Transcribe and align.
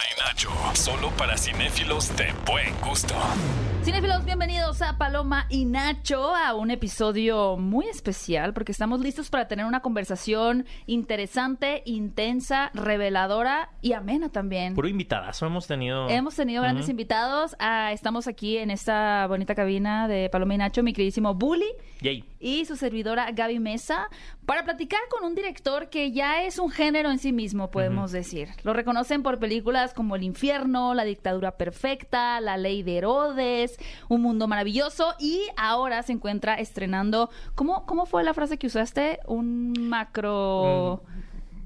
Y 0.00 0.20
Nacho. 0.20 0.50
Solo 0.74 1.10
para 1.16 1.36
cinéfilos 1.36 2.14
de 2.16 2.32
buen 2.46 2.74
gusto. 2.80 3.14
Cinefilos, 3.82 4.24
bienvenidos 4.24 4.82
a 4.82 4.98
Paloma 4.98 5.46
y 5.48 5.64
Nacho, 5.64 6.34
a 6.34 6.54
un 6.54 6.70
episodio 6.70 7.56
muy 7.56 7.86
especial 7.86 8.52
porque 8.52 8.72
estamos 8.72 9.00
listos 9.00 9.30
para 9.30 9.48
tener 9.48 9.64
una 9.64 9.80
conversación 9.80 10.66
interesante, 10.86 11.82
intensa, 11.86 12.70
reveladora 12.74 13.70
y 13.80 13.94
amena 13.94 14.28
también. 14.28 14.74
Puro 14.74 14.88
invitadazo 14.88 15.46
hemos 15.46 15.66
tenido. 15.66 16.08
Hemos 16.10 16.34
tenido 16.34 16.62
grandes 16.62 16.88
invitados. 16.88 17.56
Ah, 17.60 17.92
estamos 17.92 18.26
aquí 18.28 18.58
en 18.58 18.70
esta 18.70 19.26
bonita 19.26 19.54
cabina 19.54 20.06
de 20.06 20.28
Paloma 20.28 20.54
y 20.54 20.58
Nacho, 20.58 20.82
mi 20.82 20.92
queridísimo 20.92 21.34
Bully 21.34 21.70
Yay. 22.02 22.24
y 22.40 22.64
su 22.66 22.76
servidora 22.76 23.30
Gaby 23.30 23.58
Mesa, 23.58 24.08
para 24.44 24.64
platicar 24.64 25.00
con 25.10 25.24
un 25.24 25.34
director 25.34 25.88
que 25.88 26.12
ya 26.12 26.42
es 26.42 26.58
un 26.58 26.70
género 26.70 27.10
en 27.10 27.18
sí 27.18 27.32
mismo, 27.32 27.70
podemos 27.70 28.12
decir. 28.12 28.48
Lo 28.64 28.74
reconocen 28.74 29.22
por 29.22 29.38
películas 29.38 29.87
como 29.94 30.16
El 30.16 30.22
Infierno, 30.22 30.94
La 30.94 31.04
Dictadura 31.04 31.52
Perfecta, 31.52 32.40
La 32.40 32.56
Ley 32.56 32.82
de 32.82 32.98
Herodes, 32.98 33.78
Un 34.08 34.22
Mundo 34.22 34.46
Maravilloso 34.48 35.14
y 35.18 35.42
ahora 35.56 36.02
se 36.02 36.12
encuentra 36.12 36.54
estrenando, 36.54 37.30
¿cómo, 37.54 37.86
cómo 37.86 38.06
fue 38.06 38.24
la 38.24 38.34
frase 38.34 38.58
que 38.58 38.66
usaste? 38.66 39.20
Un 39.26 39.72
macro... 39.88 41.02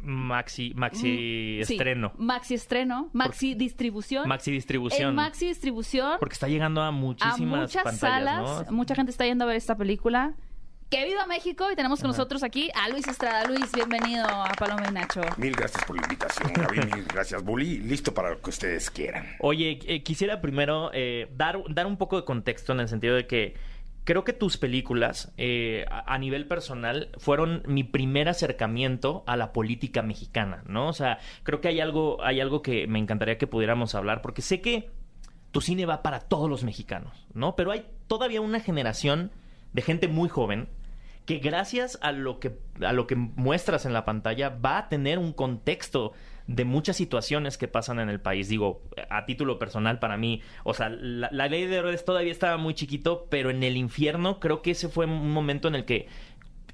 Maxi, 0.05 0.73
maxi 0.75 1.61
Mm, 1.61 1.65
Sí, 1.65 1.75
estreno. 1.75 2.12
maxi 2.19 2.55
estreno, 2.55 3.09
maxi 3.12 3.55
distribución. 3.55 4.27
Maxi 4.29 4.51
distribución. 4.51 5.11
En 5.11 5.15
maxi 5.15 5.47
distribución 5.47 6.17
Porque 6.19 6.33
está 6.33 6.48
llegando 6.48 6.83
a 6.83 6.89
a 6.89 6.91
muchísimas 6.91 7.61
muchas 7.61 7.84
pantallas, 7.84 8.01
salas. 8.01 8.67
¿no? 8.70 8.77
Mucha 8.77 8.97
gente 8.97 9.11
está 9.12 9.25
yendo 9.27 9.45
a 9.45 9.47
ver 9.47 9.57
esta 9.57 9.77
película. 9.77 10.34
¡Que 10.93 11.07
viva 11.07 11.25
México! 11.27 11.73
Y 11.73 11.75
tenemos 11.75 12.01
con 12.01 12.09
nosotros 12.09 12.43
aquí 12.43 12.71
a 12.75 12.87
Luis 12.91 13.09
Estrada. 13.09 13.47
Luis, 13.47 13.73
bienvenido 13.73 14.27
a 14.27 14.53
Paloma 14.59 14.83
y 14.91 14.93
Nacho. 14.93 15.23
Mil 15.39 15.55
gracias 15.55 15.83
por 15.87 15.97
la 15.97 16.03
invitación, 16.03 16.53
Gaby. 16.53 16.81
Mil 16.95 17.05
gracias, 17.07 17.43
Bully. 17.43 17.79
Listo 17.79 18.12
para 18.12 18.29
lo 18.29 18.43
que 18.43 18.51
ustedes 18.51 18.91
quieran. 18.91 19.27
Oye, 19.41 19.79
eh, 19.87 20.03
quisiera 20.03 20.43
primero 20.43 20.91
eh, 20.93 21.33
dar, 21.34 21.62
dar 21.71 21.87
un 21.87 21.97
poco 21.97 22.17
de 22.17 22.27
contexto 22.27 22.75
en 22.75 22.81
el 22.81 22.89
sentido 22.89 23.15
de 23.15 23.27
que 23.27 23.55
creo 24.05 24.25
que 24.25 24.34
tus 24.34 24.59
películas, 24.59 25.33
eh, 25.39 25.87
a, 25.91 26.12
a 26.12 26.19
nivel 26.19 26.47
personal, 26.47 27.09
fueron 27.17 27.62
mi 27.67 27.84
primer 27.84 28.29
acercamiento 28.29 29.25
a 29.27 29.39
la 29.39 29.55
política 29.55 30.03
mexicana, 30.03 30.62
¿no? 30.67 30.89
O 30.89 30.93
sea, 30.93 31.21
creo 31.43 31.62
que 31.62 31.69
hay 31.69 31.81
algo, 31.81 32.23
hay 32.23 32.39
algo 32.43 32.61
que 32.61 32.87
me 32.87 32.99
encantaría 32.99 33.39
que 33.39 33.47
pudiéramos 33.47 33.95
hablar, 33.95 34.21
porque 34.21 34.43
sé 34.43 34.61
que 34.61 34.91
tu 35.53 35.62
cine 35.62 35.87
va 35.87 36.03
para 36.03 36.21
todos 36.21 36.51
los 36.51 36.65
mexicanos, 36.65 37.27
¿no? 37.33 37.56
Pero 37.56 37.71
hay 37.71 37.87
todavía 38.09 38.43
una 38.43 38.61
generación 38.61 39.31
de 39.73 39.81
gente 39.81 40.06
muy 40.06 40.29
joven 40.29 40.69
que 41.25 41.39
gracias 41.39 41.98
a 42.03 42.12
lo 42.12 42.41
que 42.41 42.59
a 42.84 42.92
lo 42.92 43.06
que 43.06 43.15
muestras 43.15 43.87
en 43.87 43.92
la 43.92 44.05
pantalla 44.05 44.48
va 44.48 44.78
a 44.78 44.89
tener 44.89 45.19
un 45.19 45.33
contexto 45.33 46.12
de 46.47 46.65
muchas 46.65 46.97
situaciones 46.97 47.56
que 47.56 47.69
pasan 47.69 48.01
en 48.01 48.09
el 48.09 48.20
país. 48.20 48.48
Digo, 48.48 48.83
a 49.09 49.25
título 49.27 49.59
personal 49.59 49.98
para 50.00 50.17
mí, 50.17 50.43
o 50.65 50.75
sea, 50.75 50.89
la, 50.89 51.31
ley 51.48 51.67
de 51.67 51.77
Herodes 51.77 52.05
todavía 52.05 52.33
estaba 52.33 52.56
muy 52.56 52.75
chiquito, 52.75 53.27
pero 53.31 53.50
en 53.50 53.62
el 53.62 53.77
infierno 53.77 54.41
creo 54.41 54.62
que 54.62 54.73
ese 54.73 54.89
fue 54.89 55.06
un 55.06 55.31
momento 55.31 55.69
en 55.69 55.77
el 55.77 55.84
que 55.84 56.09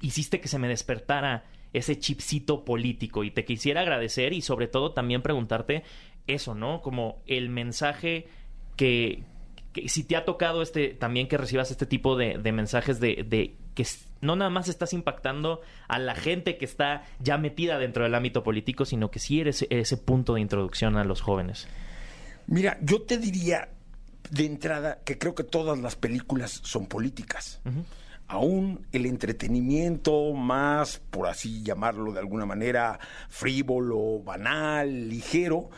hiciste 0.01 0.39
que 0.41 0.47
se 0.47 0.57
me 0.57 0.67
despertara 0.67 1.45
ese 1.71 1.99
chipcito 1.99 2.65
político 2.65 3.23
y 3.23 3.29
te 3.29 3.45
quisiera 3.45 3.81
agradecer 3.81 4.33
y 4.33 4.41
sobre 4.41 4.67
todo 4.67 4.93
también 4.93 5.21
preguntarte 5.21 5.83
eso, 6.25 6.55
¿no? 6.55 6.81
Como 6.81 7.21
el 7.27 7.49
mensaje 7.49 8.27
que, 8.75 9.23
si 9.85 10.03
te 10.03 10.15
ha 10.15 10.25
tocado 10.25 10.63
este 10.63 10.89
también 10.89 11.27
que 11.27 11.37
recibas 11.37 11.69
este 11.69 11.85
tipo 11.85 12.15
de, 12.15 12.39
mensajes 12.51 12.99
de 12.99 13.55
que 13.75 13.85
no 14.21 14.35
nada 14.35 14.49
más 14.49 14.67
estás 14.67 14.93
impactando 14.93 15.61
a 15.87 15.99
la 15.99 16.15
gente 16.15 16.57
que 16.57 16.65
está 16.65 17.03
ya 17.19 17.37
metida 17.37 17.77
dentro 17.77 18.03
del 18.03 18.15
ámbito 18.15 18.43
político, 18.43 18.85
sino 18.85 19.11
que 19.11 19.19
sí 19.19 19.39
eres 19.39 19.65
ese 19.69 19.97
punto 19.97 20.33
de 20.33 20.41
introducción 20.41 20.97
a 20.97 21.03
los 21.03 21.21
jóvenes. 21.21 21.67
Mira, 22.47 22.77
yo 22.81 23.01
te 23.03 23.17
diría 23.17 23.69
de 24.31 24.45
entrada 24.45 24.99
que 25.03 25.17
creo 25.17 25.35
que 25.35 25.43
todas 25.43 25.79
las 25.79 25.95
películas 25.95 26.61
son 26.63 26.87
políticas. 26.87 27.61
Aún 28.27 28.85
el 28.91 29.05
entretenimiento 29.05 30.33
más, 30.33 30.99
por 31.09 31.27
así 31.27 31.63
llamarlo 31.63 32.11
de 32.11 32.19
alguna 32.19 32.45
manera, 32.45 32.99
frívolo, 33.29 34.19
banal, 34.19 35.09
ligero, 35.09 35.69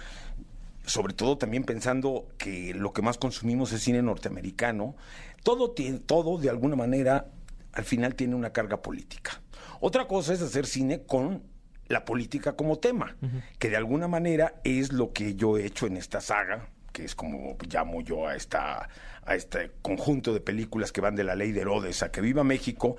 sobre 0.85 1.13
todo 1.13 1.37
también 1.37 1.63
pensando 1.63 2.27
que 2.37 2.73
lo 2.73 2.91
que 2.91 3.01
más 3.01 3.17
consumimos 3.17 3.71
es 3.71 3.83
cine 3.83 4.01
norteamericano, 4.01 4.95
todo, 5.43 5.71
tiene, 5.71 5.99
todo 5.99 6.37
de 6.37 6.49
alguna 6.49 6.75
manera 6.75 7.27
al 7.73 7.83
final 7.83 8.15
tiene 8.15 8.35
una 8.35 8.51
carga 8.51 8.81
política. 8.81 9.41
Otra 9.79 10.07
cosa 10.07 10.33
es 10.33 10.41
hacer 10.41 10.65
cine 10.65 11.03
con 11.03 11.43
la 11.87 12.05
política 12.05 12.53
como 12.53 12.79
tema, 12.79 13.17
que 13.59 13.69
de 13.69 13.75
alguna 13.75 14.07
manera 14.07 14.61
es 14.63 14.93
lo 14.93 15.11
que 15.11 15.35
yo 15.35 15.57
he 15.57 15.65
hecho 15.65 15.87
en 15.87 15.97
esta 15.97 16.21
saga, 16.21 16.69
que 16.93 17.03
es 17.03 17.15
como 17.15 17.57
llamo 17.69 18.01
yo 18.01 18.27
a 18.27 18.35
esta 18.35 18.89
a 19.23 19.35
este 19.35 19.71
conjunto 19.81 20.33
de 20.33 20.39
películas 20.39 20.91
que 20.91 21.01
van 21.01 21.15
de 21.15 21.23
la 21.23 21.35
ley 21.35 21.51
de 21.51 21.61
Herodes 21.61 22.01
a 22.01 22.11
que 22.11 22.21
viva 22.21 22.43
México 22.43 22.97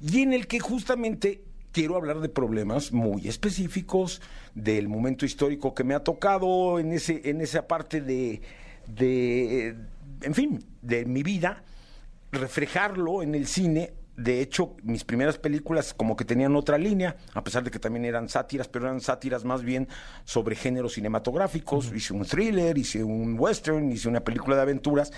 y 0.00 0.20
en 0.20 0.34
el 0.34 0.46
que 0.46 0.60
justamente 0.60 1.42
quiero 1.72 1.96
hablar 1.96 2.20
de 2.20 2.28
problemas 2.28 2.92
muy 2.92 3.26
específicos 3.28 4.20
del 4.54 4.88
momento 4.88 5.24
histórico 5.24 5.74
que 5.74 5.82
me 5.82 5.94
ha 5.94 6.04
tocado 6.04 6.78
en 6.78 6.92
ese 6.92 7.22
en 7.24 7.40
esa 7.40 7.66
parte 7.66 8.02
de 8.02 8.42
de 8.86 9.74
en 10.20 10.34
fin, 10.34 10.64
de 10.82 11.04
mi 11.04 11.22
vida 11.22 11.62
reflejarlo 12.32 13.22
en 13.22 13.34
el 13.34 13.46
cine. 13.46 13.94
De 14.16 14.40
hecho, 14.40 14.76
mis 14.82 15.02
primeras 15.04 15.38
películas 15.38 15.92
como 15.92 16.14
que 16.14 16.24
tenían 16.24 16.54
otra 16.54 16.78
línea, 16.78 17.16
a 17.34 17.42
pesar 17.42 17.64
de 17.64 17.70
que 17.72 17.80
también 17.80 18.04
eran 18.04 18.28
sátiras, 18.28 18.68
pero 18.68 18.86
eran 18.86 19.00
sátiras 19.00 19.44
más 19.44 19.62
bien 19.62 19.88
sobre 20.24 20.54
géneros 20.54 20.92
cinematográficos. 20.94 21.92
Hice 21.92 22.12
un 22.14 22.24
thriller, 22.24 22.78
hice 22.78 23.02
un 23.02 23.36
western, 23.38 23.90
hice 23.90 24.08
una 24.08 24.20
película 24.20 24.54
de 24.56 24.62
aventuras. 24.62 25.12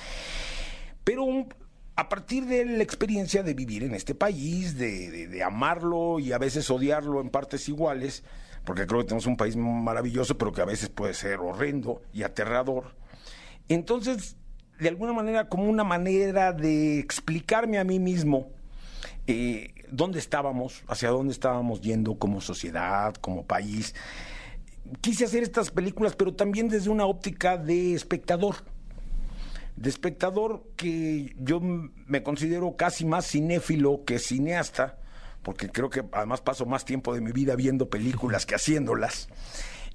Pero 1.04 1.24
un- 1.24 1.52
a 1.94 2.08
partir 2.08 2.46
de 2.46 2.64
la 2.64 2.82
experiencia 2.82 3.42
de 3.42 3.54
vivir 3.54 3.82
en 3.84 3.94
este 3.94 4.14
país, 4.14 4.78
de, 4.78 5.10
de- 5.10 5.26
de 5.28 5.42
amarlo 5.42 6.18
y 6.18 6.32
a 6.32 6.38
veces 6.38 6.70
odiarlo 6.70 7.20
en 7.20 7.28
partes 7.30 7.68
iguales, 7.68 8.24
porque 8.64 8.86
creo 8.86 9.00
que 9.00 9.06
tenemos 9.08 9.26
un 9.26 9.36
país 9.36 9.56
maravilloso, 9.56 10.36
pero 10.38 10.52
que 10.52 10.62
a 10.62 10.66
veces 10.66 10.88
puede 10.88 11.14
ser 11.14 11.38
horrendo 11.40 12.02
y 12.12 12.22
aterrador. 12.22 12.94
Entonces, 13.68 14.36
de 14.78 14.88
alguna 14.88 15.12
manera, 15.12 15.48
como 15.48 15.64
una 15.64 15.84
manera 15.84 16.52
de 16.52 16.98
explicarme 16.98 17.78
a 17.78 17.84
mí 17.84 17.98
mismo 17.98 18.50
eh, 19.26 19.74
dónde 19.90 20.18
estábamos, 20.18 20.82
hacia 20.86 21.10
dónde 21.10 21.32
estábamos 21.32 21.80
yendo 21.80 22.16
como 22.16 22.40
sociedad, 22.40 23.14
como 23.14 23.44
país. 23.44 23.94
Quise 25.00 25.24
hacer 25.24 25.42
estas 25.42 25.70
películas, 25.70 26.14
pero 26.16 26.34
también 26.34 26.68
desde 26.68 26.90
una 26.90 27.06
óptica 27.06 27.56
de 27.56 27.94
espectador. 27.94 28.56
De 29.76 29.90
espectador 29.90 30.64
que 30.76 31.34
yo 31.38 31.60
me 31.60 32.22
considero 32.22 32.76
casi 32.76 33.04
más 33.04 33.26
cinéfilo 33.26 34.04
que 34.04 34.18
cineasta, 34.18 34.98
porque 35.42 35.68
creo 35.68 35.90
que 35.90 36.04
además 36.12 36.40
paso 36.40 36.66
más 36.66 36.84
tiempo 36.84 37.14
de 37.14 37.20
mi 37.20 37.32
vida 37.32 37.56
viendo 37.56 37.90
películas 37.90 38.46
que 38.46 38.54
haciéndolas. 38.54 39.28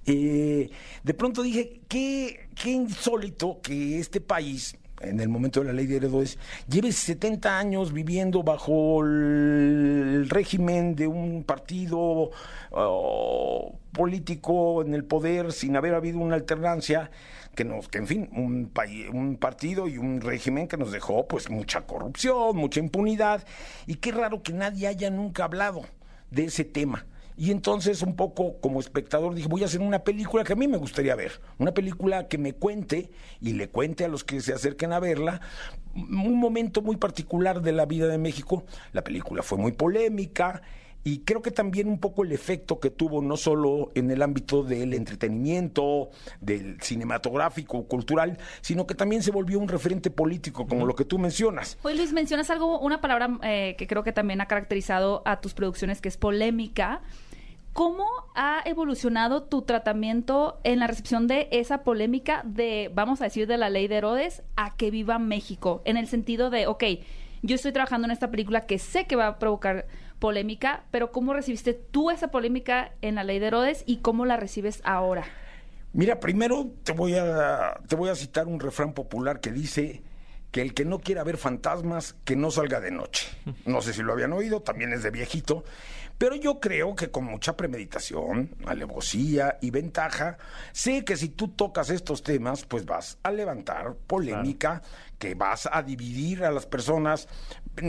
Eh, 0.06 0.70
de 1.04 1.14
pronto 1.14 1.44
dije, 1.44 1.82
qué, 1.88 2.50
qué 2.56 2.72
insólito 2.72 3.60
que 3.62 4.00
este 4.00 4.20
país, 4.20 4.76
en 5.04 5.20
el 5.20 5.30
momento 5.30 5.62
de 5.62 5.68
la 5.68 5.74
ley 5.74 5.88
de 5.88 5.98
heredos, 5.98 6.38
lleve 6.68 6.92
70 6.92 7.58
años 7.58 7.94
viviendo 7.94 8.44
bajo 8.44 9.04
el 9.04 10.28
régimen 10.30 10.96
de 10.96 11.08
un 11.08 11.44
partido 11.44 12.32
oh, 12.72 13.76
político 13.92 14.82
en 14.82 14.94
el 14.94 15.04
poder 15.04 15.52
sin 15.52 15.76
haber 15.76 15.94
habido 15.96 16.20
una 16.20 16.36
alternancia 16.36 17.12
que 17.56 17.66
nos 17.66 17.90
que 17.90 17.98
en 17.98 18.08
fin 18.08 18.30
un 18.34 18.70
país 18.70 19.08
un 19.12 19.36
partido 19.36 19.90
y 19.90 19.98
un 19.98 20.22
régimen 20.22 20.70
que 20.70 20.78
nos 20.78 20.94
dejó 20.94 21.28
pues 21.28 21.50
mucha 21.50 21.82
corrupción 21.82 22.56
mucha 22.56 22.80
impunidad 22.80 23.46
y 23.88 23.96
qué 23.96 24.14
raro 24.14 24.42
que 24.42 24.54
nadie 24.54 24.88
haya 24.88 25.10
nunca 25.10 25.44
hablado 25.44 25.82
de 26.30 26.46
ese 26.46 26.64
tema 26.64 27.06
y 27.42 27.50
entonces 27.50 28.04
un 28.04 28.16
poco 28.16 28.60
como 28.62 28.80
espectador 28.80 29.34
dije, 29.34 29.48
voy 29.48 29.64
a 29.64 29.66
hacer 29.66 29.82
una 29.82 30.04
película 30.04 30.44
que 30.44 30.54
a 30.54 30.56
mí 30.56 30.68
me 30.68 30.78
gustaría 30.78 31.16
ver, 31.16 31.42
una 31.58 31.74
película 31.74 32.28
que 32.28 32.38
me 32.38 32.54
cuente 32.54 33.10
y 33.40 33.54
le 33.54 33.68
cuente 33.68 34.06
a 34.06 34.10
los 34.10 34.24
que 34.24 34.42
se 34.42 34.54
acerquen 34.54 34.94
a 34.94 35.00
verla 35.00 35.42
un 35.96 36.40
momento 36.40 36.84
muy 36.84 36.98
particular 36.98 37.64
de 37.64 37.72
la 37.72 37.88
vida 37.88 38.06
de 38.06 38.20
México. 38.20 38.64
La 38.94 39.04
película 39.04 39.42
fue 39.42 39.58
muy 39.58 39.72
polémica 39.72 40.62
y 41.04 41.22
creo 41.22 41.42
que 41.42 41.50
también 41.50 41.88
un 41.88 42.00
poco 42.00 42.24
el 42.24 42.32
efecto 42.32 42.80
que 42.80 42.92
tuvo 42.92 43.24
no 43.24 43.36
solo 43.38 43.92
en 43.96 44.12
el 44.12 44.22
ámbito 44.22 44.62
del 44.62 44.94
entretenimiento, 44.94 46.12
del 46.42 46.80
cinematográfico, 46.82 47.88
cultural, 47.88 48.38
sino 48.62 48.86
que 48.86 48.94
también 48.94 49.24
se 49.24 49.32
volvió 49.32 49.58
un 49.58 49.68
referente 49.68 50.12
político, 50.12 50.68
como 50.68 50.86
lo 50.86 50.94
que 50.94 51.06
tú 51.06 51.18
mencionas. 51.18 51.80
Oye, 51.82 51.96
Luis, 51.96 52.14
mencionas 52.14 52.52
algo, 52.52 52.80
una 52.80 53.02
palabra 53.02 53.40
eh, 53.42 53.76
que 53.80 53.88
creo 53.88 54.04
que 54.04 54.12
también 54.12 54.42
ha 54.42 54.46
caracterizado 54.46 55.24
a 55.26 55.42
tus 55.42 55.56
producciones, 55.56 56.02
que 56.02 56.10
es 56.10 56.18
polémica. 56.18 57.02
¿Cómo 57.74 58.06
ha 58.36 58.62
evolucionado 58.66 59.44
tu 59.44 59.62
tratamiento 59.62 60.60
en 60.64 60.80
la 60.80 60.88
recepción 60.88 61.28
de 61.28 61.48
esa 61.52 61.84
polémica 61.84 62.42
de, 62.44 62.92
vamos 62.94 63.22
a 63.22 63.26
decir, 63.26 63.48
de 63.48 63.58
la 63.58 63.70
ley 63.70 63.88
de 63.88 63.96
Herodes 63.96 64.44
a 64.58 64.76
que 64.76 64.92
viva 64.92 65.20
México? 65.20 65.82
En 65.86 65.96
el 65.96 66.08
sentido 66.08 66.50
de, 66.50 66.68
ok, 66.68 66.84
yo 67.44 67.56
estoy 67.56 67.72
trabajando 67.72 68.06
en 68.06 68.12
esta 68.12 68.30
película 68.30 68.66
que 68.66 68.78
sé 68.78 69.08
que 69.08 69.16
va 69.16 69.28
a 69.28 69.40
provocar 69.40 69.88
polémica, 70.20 70.84
pero 70.92 71.12
¿cómo 71.12 71.34
recibiste 71.34 71.74
tú 71.74 72.12
esa 72.12 72.30
polémica 72.30 72.92
en 73.02 73.16
la 73.16 73.24
ley 73.24 73.40
de 73.40 73.48
Herodes 73.48 73.84
y 73.86 73.98
cómo 73.98 74.26
la 74.26 74.36
recibes 74.36 74.82
ahora? 74.84 75.24
Mira, 75.94 76.20
primero 76.20 76.72
te 76.84 76.92
voy 76.92 77.16
a, 77.16 77.80
te 77.88 77.96
voy 77.96 78.10
a 78.10 78.16
citar 78.16 78.48
un 78.48 78.60
refrán 78.60 78.94
popular 78.94 79.40
que 79.40 79.52
dice 79.52 80.04
que 80.52 80.62
el 80.62 80.74
que 80.74 80.86
no 80.86 81.00
quiera 81.00 81.24
ver 81.24 81.38
fantasmas, 81.38 82.16
que 82.26 82.36
no 82.36 82.52
salga 82.52 82.80
de 82.80 82.92
noche. 82.92 83.28
No 83.66 83.82
sé 83.82 83.94
si 83.94 84.04
lo 84.04 84.14
habían 84.14 84.34
oído, 84.34 84.62
también 84.62 84.94
es 84.94 85.04
de 85.04 85.12
viejito, 85.12 85.64
pero 86.22 86.36
yo 86.36 86.60
creo 86.60 86.94
que 86.94 87.10
con 87.10 87.24
mucha 87.24 87.58
premeditación, 87.58 88.52
alevosía 88.68 89.58
y 89.60 89.72
ventaja, 89.72 90.38
sé 90.72 91.04
que 91.04 91.18
si 91.18 91.30
tú 91.30 91.48
tocas 91.48 91.90
estos 91.90 92.22
temas, 92.22 92.64
pues 92.66 92.86
vas 92.86 93.18
a 93.24 93.32
levantar 93.32 93.96
polémica, 94.06 94.84
que 95.18 95.34
vas 95.34 95.68
a 95.72 95.82
dividir 95.82 96.44
a 96.44 96.52
las 96.52 96.68
personas, 96.68 97.28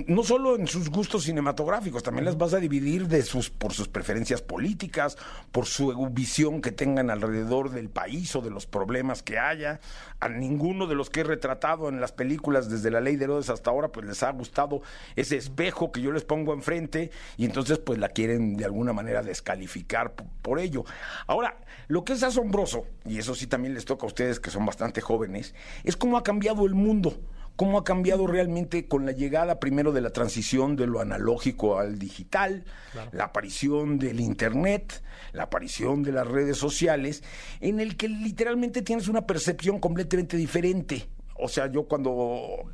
no 0.06 0.22
solo 0.22 0.56
en 0.56 0.68
sus 0.68 0.90
gustos 0.90 1.24
cinematográficos, 1.24 2.02
también 2.02 2.24
las 2.24 2.38
vas 2.38 2.54
a 2.54 2.58
dividir 2.58 3.08
de 3.08 3.22
sus, 3.22 3.50
por 3.50 3.72
sus 3.72 3.88
preferencias 3.88 4.40
políticas, 4.40 5.18
por 5.50 5.66
su 5.66 5.92
visión 6.10 6.60
que 6.62 6.70
tengan 6.70 7.10
alrededor 7.10 7.70
del 7.70 7.90
país 7.90 8.34
o 8.36 8.40
de 8.40 8.50
los 8.50 8.66
problemas 8.66 9.22
que 9.22 9.38
haya. 9.38 9.80
A 10.20 10.28
ninguno 10.28 10.86
de 10.86 10.94
los 10.94 11.10
que 11.10 11.20
he 11.20 11.24
retratado 11.24 11.88
en 11.88 12.00
las 12.00 12.12
películas 12.12 12.70
desde 12.70 12.92
la 12.92 13.00
ley 13.00 13.16
de 13.16 13.24
Herodes 13.24 13.50
hasta 13.50 13.70
ahora, 13.70 13.88
pues 13.88 14.06
les 14.06 14.22
ha 14.22 14.30
gustado 14.30 14.82
ese 15.16 15.36
espejo 15.36 15.90
que 15.90 16.00
yo 16.00 16.12
les 16.12 16.24
pongo 16.24 16.54
enfrente 16.54 17.10
y 17.36 17.44
entonces 17.44 17.78
pues 17.78 17.98
la 17.98 18.08
quieren 18.08 18.56
de 18.56 18.64
alguna 18.64 18.92
manera 18.92 19.22
descalificar 19.22 20.14
por, 20.14 20.60
ello. 20.60 20.84
Ahora, 21.26 21.56
lo 21.88 22.04
que 22.04 22.12
es 22.12 22.22
asombroso, 22.22 22.86
y 23.04 23.18
eso 23.18 23.34
sí 23.34 23.48
también 23.48 23.74
les 23.74 23.84
toca 23.84 24.04
a 24.04 24.06
ustedes 24.06 24.38
que 24.38 24.50
son 24.50 24.64
bastante 24.64 25.00
jóvenes, 25.00 25.54
es 25.82 25.96
cómo 25.96 26.16
ha 26.16 26.22
cambiado 26.22 26.66
el 26.66 26.74
mundo 26.74 27.18
cómo 27.56 27.78
ha 27.78 27.84
cambiado 27.84 28.26
realmente 28.26 28.86
con 28.86 29.06
la 29.06 29.12
llegada 29.12 29.60
primero 29.60 29.92
de 29.92 30.00
la 30.00 30.10
transición 30.10 30.76
de 30.76 30.86
lo 30.86 31.00
analógico 31.00 31.78
al 31.78 31.98
digital, 31.98 32.64
la 33.12 33.24
aparición 33.24 33.98
del 33.98 34.20
Internet, 34.20 35.02
la 35.32 35.44
aparición 35.44 36.02
de 36.02 36.12
las 36.12 36.26
redes 36.26 36.56
sociales, 36.56 37.22
en 37.60 37.80
el 37.80 37.96
que 37.96 38.08
literalmente 38.08 38.82
tienes 38.82 39.08
una 39.08 39.26
percepción 39.26 39.78
completamente 39.78 40.36
diferente. 40.36 41.08
O 41.34 41.48
sea, 41.48 41.70
yo 41.70 41.84
cuando 41.84 42.64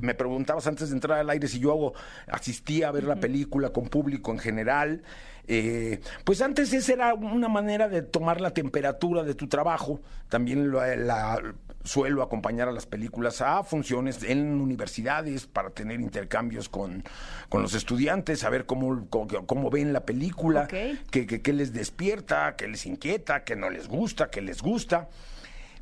me 0.00 0.14
preguntabas 0.14 0.66
antes 0.66 0.88
de 0.90 0.94
entrar 0.94 1.18
al 1.18 1.30
aire 1.30 1.48
si 1.48 1.58
yo 1.58 1.72
hago, 1.72 1.94
asistía 2.28 2.88
a 2.88 2.92
ver 2.92 3.04
la 3.04 3.16
película 3.16 3.70
con 3.70 3.88
público 3.88 4.32
en 4.32 4.38
general. 4.38 5.02
Eh, 5.48 6.00
pues 6.24 6.40
antes 6.40 6.72
esa 6.72 6.92
era 6.92 7.14
una 7.14 7.48
manera 7.48 7.88
de 7.88 8.02
tomar 8.02 8.40
la 8.40 8.50
temperatura 8.50 9.22
de 9.22 9.34
tu 9.34 9.48
trabajo. 9.48 10.00
También 10.28 10.72
la, 10.72 11.40
suelo 11.86 12.22
acompañar 12.22 12.68
a 12.68 12.72
las 12.72 12.86
películas 12.86 13.40
a 13.40 13.62
funciones 13.62 14.22
en 14.22 14.60
universidades 14.60 15.46
para 15.46 15.70
tener 15.70 16.00
intercambios 16.00 16.68
con, 16.68 17.04
los 17.52 17.74
estudiantes, 17.74 18.44
a 18.44 18.50
ver 18.50 18.66
cómo, 18.66 19.08
cómo, 19.08 19.70
ven 19.70 19.92
la 19.92 20.04
película, 20.04 20.66
qué, 20.68 20.98
qué 21.10 21.52
les 21.52 21.72
despierta, 21.72 22.54
qué 22.56 22.68
les 22.68 22.84
inquieta, 22.86 23.44
qué 23.44 23.56
no 23.56 23.70
les 23.70 23.88
gusta, 23.88 24.30
qué 24.30 24.42
les 24.42 24.60
gusta. 24.60 25.08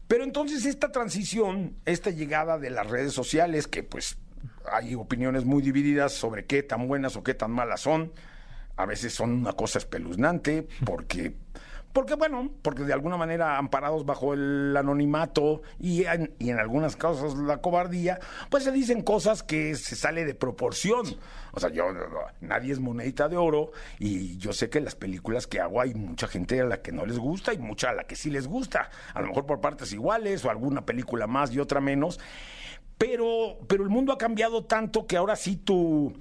Pero 0.07 0.25
entonces 0.25 0.67
esta 0.67 0.93
transición, 0.93 1.77
esta 1.87 2.11
llegada 2.11 2.59
de 2.59 2.71
las 2.71 2.87
redes 2.89 3.13
sociales, 3.13 3.67
que 3.67 3.83
pues 3.83 4.19
hay 4.71 4.95
opiniones 4.95 5.45
muy 5.45 5.63
divididas 5.63 6.13
sobre 6.13 6.45
qué 6.45 6.63
tan 6.63 6.87
buenas 6.87 7.17
o 7.17 7.23
qué 7.23 7.35
tan 7.35 7.51
malas 7.51 7.81
son, 7.81 8.13
a 8.77 8.87
veces 8.87 9.15
son 9.15 9.33
una 9.33 9.53
cosa 9.53 9.79
espeluznante, 9.79 10.67
porque 10.85 11.35
porque 11.95 12.15
bueno, 12.17 12.51
porque 12.61 12.83
de 12.83 12.93
alguna 12.93 13.17
manera 13.17 13.57
amparados 13.57 14.05
bajo 14.05 14.35
el 14.35 14.77
anonimato 14.77 15.63
y 15.79 16.05
en, 16.05 16.35
y 16.41 16.51
en 16.51 16.59
algunas 16.59 16.97
causas 16.97 17.37
la 17.37 17.59
cobardía, 17.59 18.19
pues 18.51 18.65
se 18.65 18.73
dicen 18.73 19.01
cosas 19.03 19.45
que 19.45 19.77
se 19.77 19.95
sale 19.95 20.25
de 20.25 20.35
proporción. 20.35 21.07
O 21.53 21.61
sea, 21.61 21.71
yo 21.71 21.85
nadie 22.41 22.73
es 22.73 22.81
monedita 22.81 23.29
de 23.29 23.37
oro 23.37 23.71
y 24.01 24.37
yo 24.39 24.53
sé 24.53 24.69
que 24.71 24.81
las 24.81 24.97
películas 24.97 25.47
que 25.47 25.61
hago 25.61 25.81
hay 25.81 25.95
mucha 25.95 26.27
gente 26.27 26.61
a 26.61 26.65
la 26.65 26.83
que 26.83 26.91
no 26.91 27.07
les 27.07 27.17
gusta 27.17 27.55
y 27.55 27.59
mucha 27.59 27.91
a 27.91 27.95
la 27.95 28.03
que 28.03 28.17
sí 28.17 28.29
les 28.29 28.49
gusta. 28.49 28.91
A 29.15 29.21
lo 29.21 29.29
mejor 29.29 29.47
por 29.47 29.61
partes 29.61 29.93
iguales 29.93 30.45
o 30.45 30.51
alguna 30.51 30.85
película 30.85 31.29
más 31.29 31.53
y 31.53 31.61
otra 31.61 31.81
menos. 31.81 32.19
Pero, 32.99 33.61
pero 33.69 33.85
el 33.85 33.91
mundo 33.91 34.13
ha 34.13 34.19
cambiado 34.19 34.65
tanto 34.65 35.07
que 35.07 35.17
ahora 35.17 35.37
sí 35.37 35.55
tú 35.55 36.13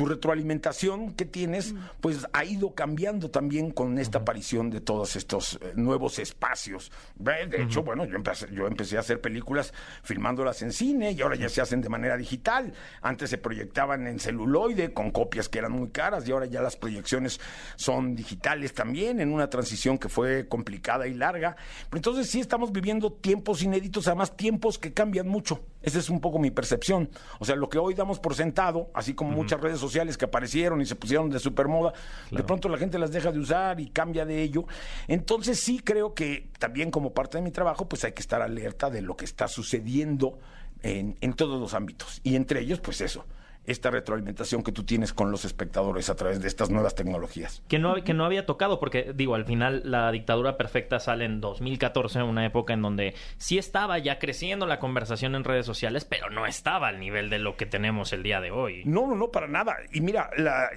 tu 0.00 0.06
retroalimentación 0.06 1.12
que 1.12 1.26
tienes, 1.26 1.74
pues 2.00 2.26
ha 2.32 2.42
ido 2.46 2.74
cambiando 2.74 3.30
también 3.30 3.70
con 3.70 3.98
esta 3.98 4.20
aparición 4.20 4.70
de 4.70 4.80
todos 4.80 5.14
estos 5.14 5.58
eh, 5.60 5.74
nuevos 5.76 6.18
espacios. 6.18 6.90
De 7.16 7.62
hecho, 7.62 7.82
bueno, 7.82 8.06
yo 8.06 8.16
empecé, 8.16 8.46
yo 8.50 8.66
empecé 8.66 8.96
a 8.96 9.00
hacer 9.00 9.20
películas 9.20 9.74
filmándolas 10.02 10.62
en 10.62 10.72
cine 10.72 11.12
y 11.12 11.20
ahora 11.20 11.36
ya 11.36 11.50
se 11.50 11.60
hacen 11.60 11.82
de 11.82 11.90
manera 11.90 12.16
digital. 12.16 12.72
Antes 13.02 13.28
se 13.28 13.36
proyectaban 13.36 14.06
en 14.06 14.18
celuloide 14.18 14.94
con 14.94 15.10
copias 15.10 15.50
que 15.50 15.58
eran 15.58 15.72
muy 15.72 15.90
caras 15.90 16.26
y 16.26 16.32
ahora 16.32 16.46
ya 16.46 16.62
las 16.62 16.76
proyecciones 16.76 17.38
son 17.76 18.16
digitales 18.16 18.72
también 18.72 19.20
en 19.20 19.30
una 19.30 19.50
transición 19.50 19.98
que 19.98 20.08
fue 20.08 20.48
complicada 20.48 21.08
y 21.08 21.12
larga. 21.12 21.56
Pero 21.90 21.98
entonces 21.98 22.30
sí 22.30 22.40
estamos 22.40 22.72
viviendo 22.72 23.12
tiempos 23.12 23.62
inéditos, 23.62 24.06
además 24.06 24.34
tiempos 24.34 24.78
que 24.78 24.94
cambian 24.94 25.28
mucho. 25.28 25.60
Esa 25.82 25.98
es 25.98 26.08
un 26.08 26.20
poco 26.20 26.38
mi 26.38 26.50
percepción. 26.50 27.10
O 27.38 27.44
sea, 27.44 27.56
lo 27.56 27.68
que 27.68 27.78
hoy 27.78 27.92
damos 27.94 28.18
por 28.18 28.34
sentado, 28.34 28.90
así 28.94 29.12
como 29.12 29.32
muchas 29.32 29.60
redes 29.60 29.78
sociales 29.78 29.89
que 30.16 30.24
aparecieron 30.24 30.80
y 30.80 30.86
se 30.86 30.96
pusieron 30.96 31.30
de 31.30 31.38
supermoda, 31.38 31.92
de 32.30 32.42
pronto 32.42 32.68
la 32.68 32.78
gente 32.78 32.98
las 32.98 33.12
deja 33.12 33.32
de 33.32 33.38
usar 33.38 33.80
y 33.80 33.88
cambia 33.88 34.24
de 34.24 34.42
ello. 34.42 34.66
Entonces 35.08 35.60
sí 35.60 35.80
creo 35.80 36.14
que 36.14 36.48
también 36.58 36.90
como 36.90 37.12
parte 37.12 37.38
de 37.38 37.42
mi 37.42 37.50
trabajo, 37.50 37.88
pues 37.88 38.04
hay 38.04 38.12
que 38.12 38.22
estar 38.22 38.42
alerta 38.42 38.90
de 38.90 39.02
lo 39.02 39.16
que 39.16 39.24
está 39.24 39.48
sucediendo 39.48 40.38
en, 40.82 41.16
en 41.20 41.32
todos 41.34 41.60
los 41.60 41.74
ámbitos. 41.74 42.20
Y 42.22 42.36
entre 42.36 42.60
ellos, 42.60 42.80
pues 42.80 43.00
eso, 43.00 43.24
esta 43.66 43.90
retroalimentación 43.90 44.62
que 44.62 44.72
tú 44.72 44.84
tienes 44.84 45.12
con 45.12 45.30
los 45.30 45.44
espectadores 45.44 46.10
a 46.10 46.16
través 46.16 46.40
de 46.40 46.48
estas 46.48 46.70
nuevas 46.70 46.94
tecnologías. 46.94 47.62
Que 47.68 47.78
no, 47.78 48.02
que 48.02 48.14
no 48.14 48.24
había 48.24 48.46
tocado, 48.46 48.80
porque 48.80 49.12
digo, 49.14 49.34
al 49.34 49.44
final 49.44 49.82
la 49.84 50.10
dictadura 50.10 50.56
perfecta 50.56 50.98
sale 50.98 51.24
en 51.24 51.40
2014, 51.40 52.22
una 52.22 52.44
época 52.44 52.72
en 52.72 52.82
donde 52.82 53.14
sí 53.38 53.58
estaba 53.58 53.98
ya 53.98 54.18
creciendo 54.18 54.66
la 54.66 54.78
conversación 54.78 55.34
en 55.34 55.44
redes 55.44 55.66
sociales, 55.66 56.04
pero 56.04 56.30
no 56.30 56.46
estaba 56.46 56.88
al 56.88 57.00
nivel 57.00 57.30
de 57.30 57.38
lo 57.38 57.56
que 57.56 57.66
tenemos 57.66 58.12
el 58.12 58.22
día 58.22 58.40
de 58.40 58.50
hoy. 58.50 58.82
No, 58.84 59.06
no, 59.06 59.14
no, 59.14 59.30
para 59.30 59.46
nada. 59.46 59.76
Y 59.92 60.00
mira, 60.00 60.30
la, 60.36 60.70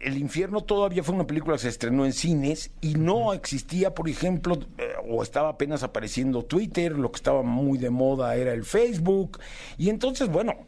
el 0.00 0.18
infierno 0.18 0.62
todavía 0.62 1.02
fue 1.02 1.14
una 1.14 1.26
película 1.26 1.56
que 1.56 1.62
se 1.62 1.68
estrenó 1.68 2.04
en 2.04 2.12
cines 2.12 2.72
y 2.80 2.94
no 2.94 3.32
existía, 3.32 3.94
por 3.94 4.08
ejemplo, 4.08 4.58
eh, 4.78 4.92
o 5.08 5.22
estaba 5.22 5.50
apenas 5.50 5.82
apareciendo 5.82 6.42
Twitter, 6.42 6.92
lo 6.98 7.10
que 7.12 7.16
estaba 7.16 7.42
muy 7.42 7.78
de 7.78 7.90
moda 7.90 8.34
era 8.36 8.52
el 8.52 8.64
Facebook. 8.64 9.38
Y 9.76 9.90
entonces, 9.90 10.28
bueno, 10.28 10.66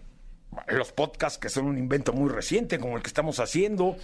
los 0.69 0.93
podcasts 0.93 1.39
que 1.39 1.49
son 1.49 1.67
un 1.67 1.79
invento 1.79 2.13
muy 2.13 2.31
reciente 2.31 2.79
como 2.79 2.97
el 2.97 3.03
que 3.03 3.09
estamos 3.09 3.41
haciendo. 3.41 3.97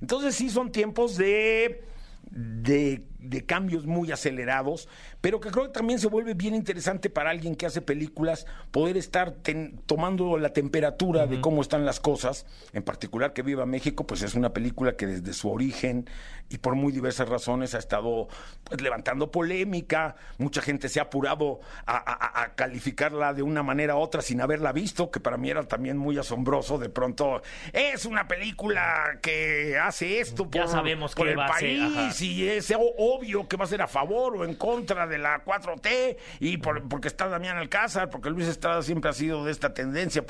Entonces 0.00 0.34
sí 0.34 0.50
son 0.50 0.72
tiempos 0.72 1.16
de, 1.16 1.84
de, 2.30 3.02
de 3.22 3.44
cambios 3.44 3.86
muy 3.86 4.12
acelerados 4.12 4.88
pero 5.22 5.38
que 5.40 5.50
creo 5.50 5.66
que 5.66 5.72
también 5.72 6.00
se 6.00 6.08
vuelve 6.08 6.34
bien 6.34 6.54
interesante 6.54 7.08
para 7.08 7.30
alguien 7.30 7.54
que 7.54 7.64
hace 7.64 7.80
películas 7.80 8.44
poder 8.72 8.96
estar 8.96 9.36
tomando 9.86 10.36
la 10.36 10.52
temperatura 10.52 11.26
de 11.28 11.40
cómo 11.40 11.62
están 11.62 11.86
las 11.86 12.00
cosas, 12.00 12.44
en 12.72 12.82
particular 12.82 13.32
que 13.32 13.42
Viva 13.42 13.64
México, 13.64 14.04
pues 14.04 14.22
es 14.22 14.34
una 14.34 14.52
película 14.52 14.96
que 14.96 15.06
desde 15.06 15.32
su 15.32 15.48
origen 15.48 16.10
y 16.48 16.58
por 16.58 16.74
muy 16.74 16.92
diversas 16.92 17.28
razones 17.28 17.74
ha 17.74 17.78
estado 17.78 18.26
pues, 18.64 18.82
levantando 18.82 19.30
polémica, 19.30 20.16
mucha 20.38 20.60
gente 20.60 20.88
se 20.88 20.98
ha 20.98 21.04
apurado 21.04 21.60
a, 21.86 22.50
calificarla 22.56 23.32
de 23.32 23.42
una 23.42 23.62
manera 23.62 23.94
u 23.94 24.00
otra 24.00 24.22
sin 24.22 24.40
haberla 24.40 24.72
visto, 24.72 25.12
que 25.12 25.20
para 25.20 25.36
mí 25.36 25.50
era 25.50 25.62
también 25.62 25.96
muy 25.96 26.18
asombroso, 26.18 26.78
de 26.78 26.88
pronto 26.88 27.42
es 27.72 28.04
una 28.06 28.26
película 28.26 29.20
que 29.22 29.78
hace 29.78 30.18
esto 30.18 30.50
por, 30.50 30.66
sabemos 30.66 31.14
por 31.14 31.28
el 31.28 31.38
va 31.38 31.46
país 31.46 32.20
y 32.20 32.48
es 32.48 32.70
obvio 33.14 33.48
que 33.48 33.56
va 33.56 33.64
a 33.64 33.68
ser 33.68 33.82
a 33.82 33.86
favor 33.86 34.36
o 34.36 34.44
en 34.44 34.54
contra 34.54 35.06
de 35.06 35.18
la 35.18 35.44
4T 35.44 36.16
y 36.40 36.56
porque 36.58 37.08
está 37.08 37.28
Damián 37.28 37.56
Alcázar, 37.56 38.10
porque 38.10 38.30
Luis 38.30 38.48
Estrada 38.48 38.82
siempre 38.82 39.10
ha 39.10 39.14
sido 39.14 39.44
de 39.44 39.52
esta 39.52 39.74
tendencia 39.74 40.24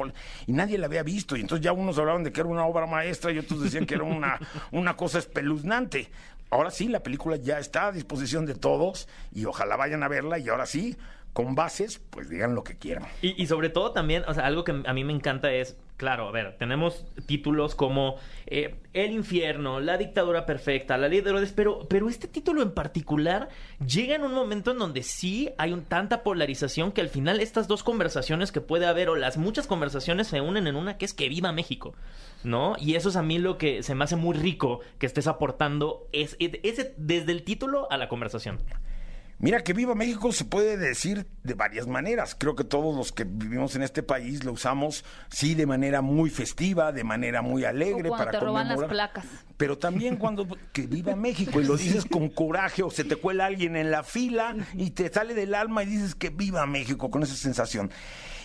y 0.47 0.53
nadie 0.53 0.79
la 0.79 0.87
había 0.87 1.03
visto 1.03 1.37
y 1.37 1.41
entonces 1.41 1.65
ya 1.65 1.73
unos 1.73 1.99
hablaban 1.99 2.25
de 2.25 2.33
que 2.33 2.41
era 2.41 2.49
una 2.49 2.67
obra 2.67 2.87
maestra 2.87 3.31
y 3.33 3.39
otros 3.39 3.63
decían 3.63 3.87
que 3.87 3.95
era 3.95 4.05
una, 4.05 4.39
una 4.73 4.97
cosa 4.97 5.19
espeluznante. 5.19 6.11
Ahora 6.51 6.71
sí, 6.71 6.89
la 6.89 7.03
película 7.03 7.37
ya 7.37 7.59
está 7.59 7.87
a 7.87 7.93
disposición 7.93 8.45
de 8.45 8.55
todos 8.55 9.09
y 9.35 9.47
ojalá 9.47 9.77
vayan 9.77 10.03
a 10.03 10.09
verla 10.09 10.39
y 10.39 10.49
ahora 10.51 10.67
sí, 10.67 10.99
con 11.33 11.55
bases, 11.55 12.01
pues 12.11 12.29
digan 12.29 12.55
lo 12.55 12.65
que 12.65 12.77
quieran. 12.79 13.07
Y, 13.23 13.47
sobre 13.47 13.71
todo 13.71 13.93
también, 13.93 14.25
o 14.27 14.35
sea, 14.35 14.47
algo 14.47 14.65
que 14.65 14.83
a 14.85 14.93
mí 14.93 15.05
me 15.05 15.13
encanta 15.13 15.53
es 15.53 15.77
Claro, 16.03 16.27
a 16.27 16.33
ver, 16.33 16.57
tenemos 16.59 17.07
títulos 17.27 17.77
como 17.77 18.17
eh, 18.47 18.75
El 18.93 19.13
infierno, 19.13 19.79
La 19.79 19.99
dictadura 19.99 20.47
perfecta, 20.47 20.99
La 20.99 21.07
ley 21.07 21.21
de 21.21 21.31
Herodes, 21.31 21.53
pero, 21.53 21.87
pero 21.89 22.09
este 22.09 22.27
título 22.27 22.61
en 22.61 22.73
particular 22.73 23.51
llega 23.87 24.17
en 24.17 24.25
un 24.25 24.35
momento 24.35 24.73
en 24.73 24.79
donde 24.79 25.05
sí 25.05 25.51
hay 25.59 25.73
un, 25.73 25.85
tanta 25.85 26.25
polarización 26.25 26.91
que 26.91 27.03
al 27.03 27.09
final 27.09 27.39
estas 27.39 27.69
dos 27.69 27.85
conversaciones 27.85 28.51
que 28.51 28.61
puede 28.61 28.87
haber 28.87 29.11
o 29.11 29.15
las 29.15 29.37
muchas 29.37 29.69
conversaciones 29.69 30.27
se 30.27 30.41
unen 30.41 30.67
en 30.67 30.75
una 30.75 30.99
que 30.99 31.05
es 31.05 31.15
que 31.15 31.29
viva 31.29 31.53
México, 31.53 31.95
¿no? 32.43 32.75
Y 32.81 32.97
eso 32.97 33.11
es 33.11 33.15
a 33.15 33.23
mí 33.23 33.39
lo 33.39 33.57
que 33.57 33.85
se 33.85 33.95
me 33.95 34.03
hace 34.03 34.17
muy 34.17 34.37
rico 34.37 34.81
que 34.99 35.07
estés 35.07 35.29
aportando 35.29 36.09
es, 36.11 36.37
desde 36.97 37.31
el 37.31 37.45
título 37.45 37.87
a 37.93 37.97
la 37.97 38.09
conversación. 38.09 38.59
Mira 39.43 39.65
que 39.65 39.73
Viva 39.73 39.97
México 39.97 40.31
se 40.31 40.45
puede 40.45 40.77
decir 40.77 41.27
de 41.43 41.55
varias 41.55 41.89
maneras. 41.89 42.37
Creo 42.39 42.55
que 42.55 42.63
todos 42.63 42.95
los 42.95 43.11
que 43.11 43.25
vivimos 43.25 43.75
en 43.75 43.83
este 43.83 44.05
país 44.05 44.45
lo 44.45 44.53
usamos, 44.53 45.05
sí, 45.31 45.57
de 45.57 45.67
manera 45.67 46.01
muy 46.01 46.31
festiva, 46.31 46.93
de 46.93 47.03
manera 47.03 47.43
muy 47.43 47.65
alegre 47.65 48.09
O 48.09 48.17
para 48.17 48.31
te 48.31 48.39
roban 48.39 48.69
las 48.69 48.77
conmemorar. 48.77 49.11
placas. 49.13 49.27
Pero 49.57 49.77
también 49.77 50.15
cuando 50.15 50.47
que 50.73 50.87
viva 50.87 51.17
México 51.17 51.61
y 51.61 51.65
lo 51.65 51.77
dices 51.77 52.05
con 52.05 52.29
coraje 52.29 52.85
o 52.85 52.91
se 52.93 53.03
te 53.03 53.17
cuela 53.17 53.47
alguien 53.47 53.75
en 53.75 53.91
la 53.91 54.05
fila 54.05 54.55
y 54.75 54.91
te 54.91 55.13
sale 55.13 55.35
del 55.35 55.57
alma 55.57 55.83
y 55.83 55.87
dices 55.87 56.15
que 56.15 56.31
viva 56.31 56.65
México 56.67 57.11
con 57.11 57.25
esa 57.25 57.35
sensación. 57.35 57.91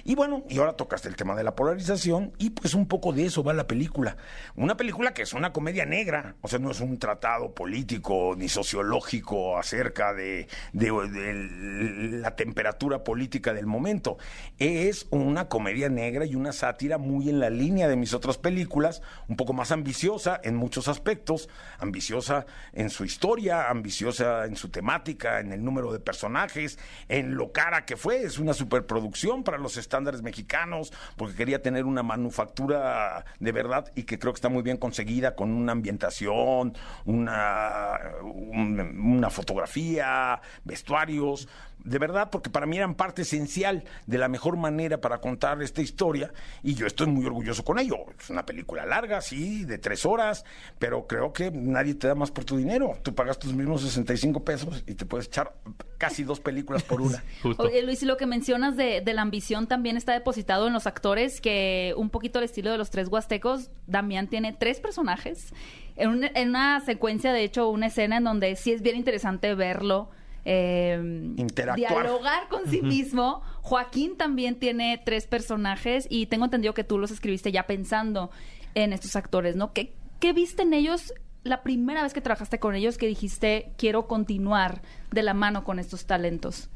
Y 0.03 0.15
bueno, 0.15 0.43
y 0.49 0.57
ahora 0.59 0.73
tocaste 0.73 1.07
el 1.09 1.15
tema 1.15 1.35
de 1.35 1.43
la 1.43 1.55
polarización 1.55 2.33
y 2.37 2.51
pues 2.51 2.73
un 2.73 2.87
poco 2.87 3.13
de 3.13 3.25
eso 3.25 3.43
va 3.43 3.53
la 3.53 3.67
película. 3.67 4.17
Una 4.55 4.77
película 4.77 5.13
que 5.13 5.23
es 5.23 5.33
una 5.33 5.53
comedia 5.53 5.85
negra, 5.85 6.35
o 6.41 6.47
sea, 6.47 6.59
no 6.59 6.71
es 6.71 6.79
un 6.79 6.97
tratado 6.97 7.53
político 7.53 8.35
ni 8.37 8.49
sociológico 8.49 9.57
acerca 9.57 10.13
de, 10.13 10.47
de- 10.73 12.19
la 12.21 12.35
temperatura 12.35 13.03
política 13.03 13.53
del 13.53 13.65
momento. 13.65 14.17
Es 14.59 15.07
una 15.09 15.47
comedia 15.49 15.89
negra 15.89 16.25
y 16.25 16.35
una 16.35 16.51
sátira 16.51 16.97
muy 16.97 17.29
en 17.29 17.39
la 17.39 17.49
línea 17.49 17.87
de 17.87 17.95
mis 17.95 18.13
otras 18.13 18.37
películas, 18.37 19.01
un 19.27 19.35
poco 19.35 19.53
más 19.53 19.71
ambiciosa 19.71 20.39
en 20.43 20.55
muchos 20.55 20.87
aspectos, 20.87 21.49
ambiciosa 21.79 22.45
en 22.73 22.89
su 22.89 23.05
historia, 23.05 23.69
ambiciosa 23.69 24.45
en 24.45 24.55
su 24.55 24.69
temática, 24.69 25.39
en 25.39 25.51
el 25.51 25.63
número 25.63 25.91
de 25.91 25.99
personajes, 25.99 26.79
en 27.07 27.35
lo 27.35 27.51
cara 27.51 27.85
que 27.85 27.97
fue. 27.97 28.23
Es 28.23 28.39
una 28.39 28.53
superproducción 28.53 29.43
para 29.43 29.57
los 29.57 29.77
estándares 29.87 30.21
mexicanos, 30.21 30.91
porque 31.15 31.35
quería 31.35 31.61
tener 31.61 31.85
una 31.85 32.03
manufactura 32.03 33.25
de 33.39 33.51
verdad 33.51 33.91
y 33.95 34.03
que 34.03 34.19
creo 34.19 34.33
que 34.33 34.37
está 34.37 34.49
muy 34.49 34.61
bien 34.63 34.77
conseguida 34.77 35.33
con 35.35 35.51
una 35.51 35.71
ambientación, 35.71 36.75
una, 37.05 37.97
un- 38.21 38.79
una 39.17 39.29
fotografía, 39.29 40.41
vestuarios. 40.65 41.47
De 41.87 41.99
verdad, 41.99 42.29
porque 42.29 42.49
para 42.49 42.65
mí 42.65 42.75
eran 42.75 42.95
parte 42.95 43.21
esencial 43.21 43.85
de 44.05 44.17
la 44.17 44.27
mejor 44.27 44.57
manera 44.57 44.99
para 44.99 45.19
contar 45.19 45.61
esta 45.61 45.81
historia 45.81 46.33
y 46.61 46.75
yo 46.75 46.85
estoy 46.85 47.07
muy 47.07 47.25
orgulloso 47.25 47.63
con 47.63 47.79
ello. 47.79 47.95
Es 48.19 48.29
una 48.29 48.45
película 48.45 48.85
larga, 48.85 49.21
sí, 49.21 49.63
de 49.63 49.77
tres 49.77 50.05
horas, 50.05 50.43
pero 50.79 51.07
creo 51.07 51.31
que 51.31 51.49
nadie 51.49 51.95
te 51.95 52.07
da 52.07 52.15
más 52.15 52.29
por 52.29 52.43
tu 52.43 52.57
dinero. 52.57 52.97
Tú 53.03 53.15
pagas 53.15 53.39
tus 53.39 53.53
mismos 53.53 53.83
65 53.83 54.43
pesos 54.43 54.83
y 54.85 54.95
te 54.95 55.05
puedes 55.05 55.27
echar 55.27 55.53
casi 55.97 56.25
dos 56.25 56.41
películas 56.41 56.83
por 56.83 56.99
una. 56.99 57.23
Justo. 57.41 57.63
Oye, 57.63 57.81
Luis, 57.83 58.03
y 58.03 58.05
lo 58.05 58.17
que 58.17 58.25
mencionas 58.25 58.75
de, 58.75 58.99
de 58.99 59.13
la 59.13 59.21
ambición 59.21 59.67
también 59.67 59.95
está 59.95 60.11
depositado 60.11 60.67
en 60.67 60.73
los 60.73 60.87
actores, 60.87 61.39
que 61.39 61.93
un 61.95 62.09
poquito 62.09 62.39
al 62.39 62.45
estilo 62.45 62.69
de 62.69 62.77
los 62.77 62.89
tres 62.89 63.07
huastecos, 63.07 63.71
Damián 63.85 64.27
tiene 64.27 64.51
tres 64.51 64.81
personajes. 64.81 65.53
En 65.95 66.09
una, 66.09 66.27
en 66.35 66.49
una 66.49 66.81
secuencia, 66.81 67.31
de 67.31 67.45
hecho, 67.45 67.69
una 67.69 67.87
escena 67.87 68.17
en 68.17 68.25
donde 68.25 68.57
sí 68.57 68.73
es 68.73 68.81
bien 68.81 68.97
interesante 68.97 69.55
verlo. 69.55 70.09
Eh, 70.49 70.97
Interactuar. 71.35 72.03
dialogar 72.03 72.47
con 72.47 72.69
sí 72.69 72.81
mismo. 72.81 73.41
Joaquín 73.61 74.15
también 74.15 74.57
tiene 74.57 75.01
tres 75.03 75.27
personajes 75.27 76.07
y 76.09 76.27
tengo 76.27 76.45
entendido 76.45 76.73
que 76.73 76.85
tú 76.85 76.97
los 76.97 77.11
escribiste 77.11 77.51
ya 77.51 77.67
pensando 77.67 78.31
en 78.73 78.93
estos 78.93 79.17
actores, 79.17 79.57
¿no? 79.57 79.73
¿Qué, 79.73 79.93
qué 80.21 80.31
viste 80.31 80.61
en 80.61 80.73
ellos 80.73 81.13
la 81.43 81.63
primera 81.63 82.01
vez 82.01 82.13
que 82.13 82.21
trabajaste 82.21 82.59
con 82.59 82.75
ellos 82.75 82.97
que 82.97 83.07
dijiste 83.07 83.73
quiero 83.77 84.07
continuar 84.07 84.81
de 85.11 85.21
la 85.21 85.33
mano 85.33 85.65
con 85.65 85.79
estos 85.79 86.05
talentos? 86.05 86.69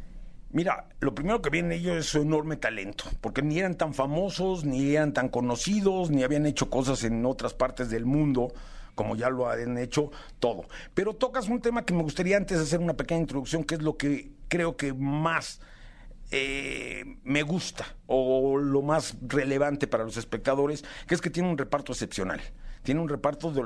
Mira, 0.50 0.90
lo 1.00 1.16
primero 1.16 1.42
que 1.42 1.50
vi 1.50 1.60
en 1.60 1.72
ellos 1.72 1.96
es 1.96 2.08
su 2.08 2.22
enorme 2.22 2.58
talento, 2.58 3.06
porque 3.22 3.42
ni 3.42 3.58
eran 3.58 3.76
tan 3.76 3.94
famosos, 3.94 4.66
ni 4.66 4.96
eran 4.98 5.14
tan 5.14 5.30
conocidos, 5.30 6.12
ni 6.12 6.24
habían 6.24 6.46
hecho 6.46 6.70
cosas 6.70 7.06
en 7.06 7.26
otras 7.26 7.54
partes 7.54 7.90
del 7.90 8.06
mundo 8.06 8.52
como 9.02 9.16
ya 9.16 9.32
lo 9.32 9.50
han 9.50 9.80
hecho 9.80 10.12
todo. 10.38 10.66
Pero 10.94 11.16
tocas 11.16 11.48
un 11.50 11.60
tema 11.60 11.84
que 11.84 11.92
me 11.92 12.04
gustaría 12.04 12.38
antes 12.38 12.60
hacer 12.60 12.80
una 12.80 12.94
pequeña 12.94 13.22
introducción, 13.22 13.64
que 13.64 13.74
es 13.74 13.82
lo 13.82 13.98
que 13.98 14.30
creo 14.48 14.78
que 14.78 14.94
más 14.94 15.60
eh, 16.30 17.18
me 17.24 17.42
gusta 17.42 17.96
o 18.06 18.60
lo 18.60 18.84
más 18.84 19.18
relevante 19.28 19.88
para 19.88 20.04
los 20.04 20.18
espectadores, 20.18 20.84
que 21.08 21.16
es 21.16 21.22
que 21.22 21.32
tiene 21.32 21.50
un 21.50 21.58
reparto 21.58 21.94
excepcional. 21.94 22.42
Tiene 22.84 23.02
un 23.02 23.10
reparto 23.10 23.52
de, 23.52 23.64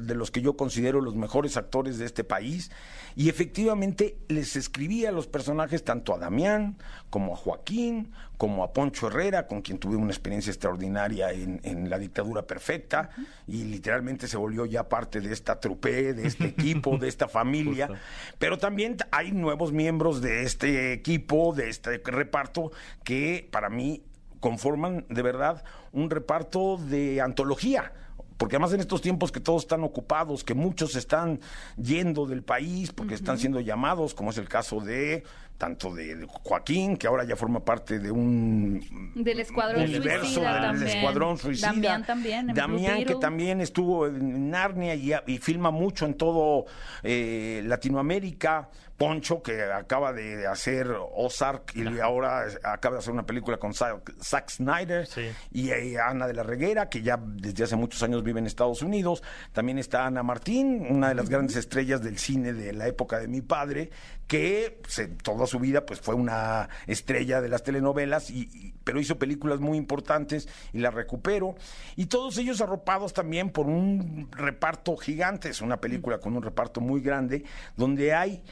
de 0.00 0.14
los 0.14 0.30
que 0.30 0.42
yo 0.42 0.56
considero 0.56 1.00
los 1.00 1.14
mejores 1.14 1.56
actores 1.56 1.98
de 1.98 2.04
este 2.04 2.24
país 2.24 2.70
y 3.14 3.28
efectivamente 3.28 4.18
les 4.28 4.56
escribí 4.56 5.06
a 5.06 5.12
los 5.12 5.26
personajes 5.26 5.84
tanto 5.84 6.14
a 6.14 6.18
Damián 6.18 6.76
como 7.08 7.34
a 7.34 7.36
Joaquín, 7.36 8.12
como 8.36 8.62
a 8.62 8.72
Poncho 8.72 9.06
Herrera, 9.06 9.46
con 9.46 9.62
quien 9.62 9.78
tuve 9.78 9.96
una 9.96 10.10
experiencia 10.10 10.50
extraordinaria 10.50 11.32
en, 11.32 11.60
en 11.62 11.88
la 11.88 11.98
dictadura 11.98 12.42
perfecta 12.42 13.10
y 13.46 13.64
literalmente 13.64 14.28
se 14.28 14.36
volvió 14.36 14.66
ya 14.66 14.88
parte 14.88 15.20
de 15.20 15.32
esta 15.32 15.60
trupe, 15.60 16.12
de 16.12 16.26
este 16.26 16.44
equipo, 16.48 16.98
de 16.98 17.08
esta 17.08 17.28
familia. 17.28 17.86
Justo. 17.86 18.02
Pero 18.38 18.58
también 18.58 18.96
hay 19.10 19.32
nuevos 19.32 19.72
miembros 19.72 20.20
de 20.20 20.42
este 20.42 20.92
equipo, 20.92 21.54
de 21.54 21.70
este 21.70 21.98
reparto, 22.04 22.72
que 23.04 23.48
para 23.50 23.70
mí 23.70 24.02
conforman 24.40 25.06
de 25.08 25.22
verdad 25.22 25.64
un 25.92 26.10
reparto 26.10 26.76
de 26.76 27.20
antología. 27.20 27.92
Porque 28.36 28.56
además 28.56 28.72
en 28.74 28.80
estos 28.80 29.00
tiempos 29.00 29.32
que 29.32 29.40
todos 29.40 29.62
están 29.62 29.82
ocupados, 29.82 30.44
que 30.44 30.54
muchos 30.54 30.94
están 30.96 31.40
yendo 31.76 32.26
del 32.26 32.42
país 32.42 32.92
porque 32.92 33.14
están 33.14 33.38
siendo 33.38 33.60
llamados, 33.60 34.14
como 34.14 34.30
es 34.30 34.38
el 34.38 34.48
caso 34.48 34.80
de 34.80 35.22
tanto 35.56 35.94
de 35.94 36.26
Joaquín, 36.28 36.98
que 36.98 37.06
ahora 37.06 37.24
ya 37.24 37.34
forma 37.34 37.64
parte 37.64 37.98
de 37.98 38.10
un 38.10 39.12
Del 39.14 39.40
escuadrón 39.40 39.84
universo 39.84 40.26
suicida 40.26 40.52
del 40.52 40.62
también. 40.62 40.88
escuadrón 40.88 41.38
suicida. 41.38 41.68
Damián 41.68 42.04
también. 42.04 42.46
Damián, 42.48 43.04
que 43.04 43.14
también 43.14 43.60
estuvo 43.62 44.06
en 44.06 44.50
Narnia 44.50 44.94
y, 44.94 45.12
y 45.26 45.38
filma 45.38 45.70
mucho 45.70 46.04
en 46.04 46.14
todo 46.14 46.66
eh, 47.02 47.62
Latinoamérica. 47.64 48.68
Poncho, 48.96 49.42
que 49.42 49.62
acaba 49.62 50.12
de 50.14 50.46
hacer 50.46 50.88
Ozark 51.14 51.72
y 51.76 51.98
ahora 52.00 52.46
acaba 52.64 52.94
de 52.94 52.98
hacer 53.00 53.12
una 53.12 53.26
película 53.26 53.58
con 53.58 53.74
Zack 53.74 54.48
Snyder. 54.50 55.06
Sí. 55.06 55.30
Y 55.52 55.70
eh, 55.70 55.98
Ana 56.00 56.26
de 56.26 56.32
la 56.32 56.42
Reguera, 56.42 56.88
que 56.88 57.02
ya 57.02 57.18
desde 57.22 57.64
hace 57.64 57.76
muchos 57.76 58.02
años 58.02 58.22
vive 58.22 58.38
en 58.40 58.46
Estados 58.46 58.80
Unidos. 58.82 59.22
También 59.52 59.78
está 59.78 60.06
Ana 60.06 60.22
Martín, 60.22 60.86
una 60.88 61.08
de 61.10 61.14
las 61.14 61.28
grandes 61.28 61.56
estrellas 61.56 62.02
del 62.02 62.16
cine 62.18 62.54
de 62.54 62.72
la 62.72 62.86
época 62.88 63.18
de 63.18 63.28
mi 63.28 63.42
padre, 63.42 63.90
que 64.26 64.80
se- 64.88 65.08
toda 65.08 65.46
su 65.46 65.58
vida 65.60 65.84
pues 65.84 66.00
fue 66.00 66.14
una 66.14 66.68
estrella 66.86 67.40
de 67.42 67.48
las 67.50 67.62
telenovelas, 67.62 68.30
y, 68.30 68.48
y- 68.52 68.74
pero 68.82 68.98
hizo 68.98 69.18
películas 69.18 69.60
muy 69.60 69.76
importantes 69.76 70.48
y 70.72 70.78
las 70.78 70.94
recupero. 70.94 71.54
Y 71.96 72.06
todos 72.06 72.38
ellos 72.38 72.60
arropados 72.62 73.12
también 73.12 73.50
por 73.50 73.66
un 73.66 74.28
reparto 74.32 74.96
gigante. 74.96 75.50
Es 75.50 75.60
una 75.60 75.80
película 75.80 76.18
con 76.18 76.34
un 76.34 76.42
reparto 76.42 76.80
muy 76.80 77.02
grande, 77.02 77.44
donde 77.76 78.14
hay, 78.14 78.42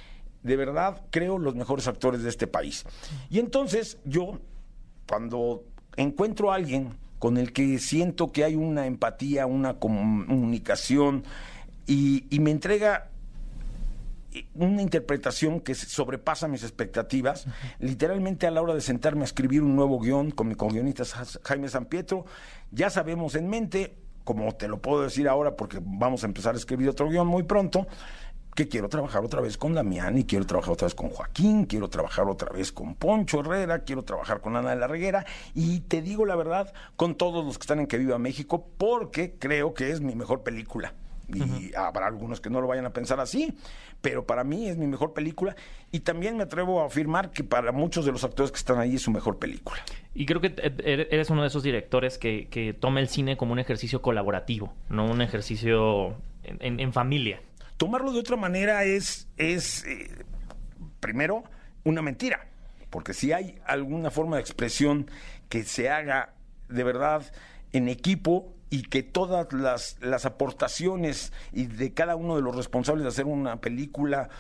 de 0.44 0.56
verdad, 0.56 1.02
creo, 1.10 1.38
los 1.38 1.56
mejores 1.56 1.88
actores 1.88 2.22
de 2.22 2.28
este 2.28 2.46
país. 2.46 2.84
Y 3.30 3.40
entonces 3.40 3.98
yo 4.04 4.38
cuando 5.08 5.64
encuentro 5.96 6.52
a 6.52 6.54
alguien 6.54 6.94
con 7.18 7.36
el 7.38 7.52
que 7.52 7.78
siento 7.78 8.30
que 8.30 8.44
hay 8.44 8.54
una 8.54 8.86
empatía, 8.86 9.46
una 9.46 9.74
comunicación 9.80 11.24
y, 11.86 12.24
y 12.30 12.38
me 12.40 12.50
entrega 12.50 13.08
una 14.54 14.82
interpretación 14.82 15.60
que 15.60 15.74
sobrepasa 15.76 16.48
mis 16.48 16.64
expectativas, 16.64 17.46
literalmente 17.78 18.46
a 18.46 18.50
la 18.50 18.60
hora 18.62 18.74
de 18.74 18.80
sentarme 18.80 19.22
a 19.22 19.24
escribir 19.24 19.62
un 19.62 19.76
nuevo 19.76 20.00
guion 20.00 20.32
con 20.32 20.48
mi 20.48 20.56
co-guionista 20.56 21.04
Ja- 21.04 21.24
Jaime 21.44 21.68
San 21.68 21.84
Pietro, 21.86 22.24
ya 22.72 22.90
sabemos 22.90 23.36
en 23.36 23.48
mente, 23.48 23.94
como 24.24 24.52
te 24.56 24.66
lo 24.66 24.78
puedo 24.82 25.02
decir 25.02 25.28
ahora 25.28 25.54
porque 25.56 25.78
vamos 25.80 26.24
a 26.24 26.26
empezar 26.26 26.54
a 26.54 26.58
escribir 26.58 26.88
otro 26.88 27.08
guion 27.08 27.28
muy 27.28 27.44
pronto, 27.44 27.86
que 28.54 28.68
quiero 28.68 28.88
trabajar 28.88 29.25
otra 29.25 29.40
vez 29.40 29.58
con 29.58 29.75
Damián 29.75 30.16
y 30.18 30.25
quiero 30.25 30.46
trabajar 30.46 30.73
otra 30.73 30.87
vez 30.87 30.94
con 30.94 31.08
Joaquín, 31.11 31.64
quiero 31.66 31.88
trabajar 31.88 32.28
otra 32.28 32.50
vez 32.50 32.73
con 32.73 32.94
Poncho 32.94 33.40
Herrera, 33.40 33.80
quiero 33.80 34.02
trabajar 34.02 34.40
con 34.40 34.56
Ana 34.56 34.70
de 34.70 34.76
la 34.76 34.87
Reguera 34.87 35.25
y 35.54 35.80
te 35.80 36.02
digo 36.02 36.25
la 36.26 36.37
verdad, 36.37 36.73
con 36.96 37.16
todos 37.16 37.44
los 37.44 37.58
que 37.58 37.62
están 37.62 37.80
en 37.80 37.87
Que 37.87 37.99
Viva 37.99 38.18
México, 38.18 38.66
porque 38.78 39.34
creo 39.38 39.75
que 39.75 39.90
es 39.90 40.00
mi 40.00 40.14
mejor 40.14 40.42
película. 40.42 40.94
Y 41.26 41.75
habrá 41.75 42.06
algunos 42.06 42.42
que 42.42 42.50
no 42.50 42.61
lo 42.61 42.66
vayan 42.66 42.84
a 42.84 42.92
pensar 42.92 43.18
así, 43.18 43.54
pero 44.02 44.26
para 44.26 44.44
mí 44.44 44.68
es 44.68 44.76
mi 44.76 44.87
mejor 44.87 45.14
película 45.14 45.56
y 45.90 46.00
también 46.00 46.37
me 46.37 46.42
atrevo 46.42 46.82
a 46.82 46.87
afirmar 46.87 47.30
que 47.30 47.42
para 47.42 47.73
muchos 47.73 48.04
de 48.04 48.12
los 48.12 48.25
actores 48.25 48.52
que 48.52 48.58
están 48.58 48.78
ahí 48.78 48.96
es 48.96 49.02
su 49.02 49.11
mejor 49.11 49.38
película. 49.38 49.78
Y 50.14 50.26
creo 50.26 50.42
que 50.42 50.52
eres 50.84 51.30
uno 51.30 51.40
de 51.40 51.49
esos 51.49 51.62
directores 51.62 52.18
que, 52.18 52.46
que 52.50 52.75
toma 52.75 53.00
el 53.00 53.08
cine 53.08 53.38
como 53.38 53.52
un 53.54 53.58
ejercicio 53.58 54.02
colaborativo, 54.02 54.75
no 54.90 55.11
un 55.11 55.23
ejercicio 55.23 56.08
en, 56.42 56.58
en- 56.61 56.80
en 56.80 56.92
familia. 56.92 57.40
Tomarlo 57.76 58.12
de 58.12 58.21
otra 58.21 58.37
manera 58.37 58.85
es, 58.85 59.28
es 59.37 59.85
eh, 59.85 60.25
primero, 61.00 61.45
una 61.85 62.02
mentira. 62.02 62.47
Porque 62.90 63.14
si 63.14 63.33
hay 63.33 63.59
alguna 63.66 64.11
forma 64.11 64.37
de 64.37 64.43
expresión 64.43 65.11
que 65.49 65.64
se 65.64 65.90
haga 65.90 66.35
de 66.69 66.85
verdad 66.85 67.25
en 67.73 67.88
equipo 67.88 68.54
y 68.75 68.83
que 68.83 69.04
todas 69.04 69.52
las, 69.52 69.99
las 70.00 70.26
aportaciones 70.26 71.33
y 71.52 71.66
de 71.66 71.93
cada 71.93 72.16
uno 72.16 72.35
de 72.35 72.43
los 72.43 72.57
responsables 72.57 73.04
de 73.04 73.09
hacer 73.11 73.25
una 73.25 73.61
película 73.61 74.31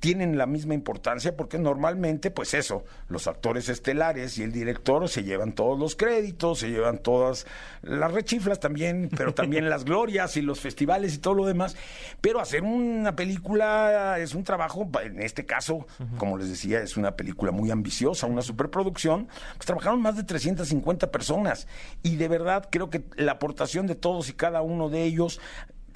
tienen 0.00 0.36
la 0.36 0.44
misma 0.44 0.74
importancia 0.74 1.34
porque 1.34 1.58
normalmente, 1.58 2.30
pues 2.30 2.52
eso, 2.52 2.84
los 3.08 3.26
actores 3.26 3.70
estelares 3.70 4.36
y 4.36 4.42
el 4.42 4.52
director 4.52 5.08
se 5.08 5.22
llevan 5.22 5.52
todos 5.52 5.78
los 5.78 5.96
créditos, 5.96 6.58
se 6.58 6.68
llevan 6.68 6.98
todas 6.98 7.46
las 7.80 8.12
rechiflas 8.12 8.60
también, 8.60 9.08
pero 9.16 9.32
también 9.32 9.70
las 9.70 9.86
glorias 9.86 10.36
y 10.36 10.42
los 10.42 10.60
festivales 10.60 11.14
y 11.14 11.18
todo 11.18 11.32
lo 11.32 11.46
demás. 11.46 11.74
Pero 12.20 12.40
hacer 12.40 12.64
una 12.64 13.16
película 13.16 14.18
es 14.18 14.34
un 14.34 14.44
trabajo, 14.44 14.90
en 15.02 15.22
este 15.22 15.46
caso, 15.46 15.86
como 16.18 16.36
les 16.36 16.50
decía, 16.50 16.80
es 16.80 16.98
una 16.98 17.12
película 17.12 17.50
muy 17.50 17.70
ambiciosa, 17.70 18.26
una 18.26 18.42
superproducción. 18.42 19.28
Pues 19.56 19.64
trabajaron 19.64 20.02
más 20.02 20.16
de 20.16 20.24
350 20.24 21.10
personas 21.10 21.66
y 22.02 22.16
de 22.16 22.28
verdad 22.28 22.68
creo 22.70 22.90
que 22.90 23.04
la 23.16 23.32
aportación 23.32 23.83
de 23.86 23.94
todos 23.94 24.28
y 24.28 24.34
cada 24.34 24.62
uno 24.62 24.88
de 24.88 25.04
ellos 25.04 25.40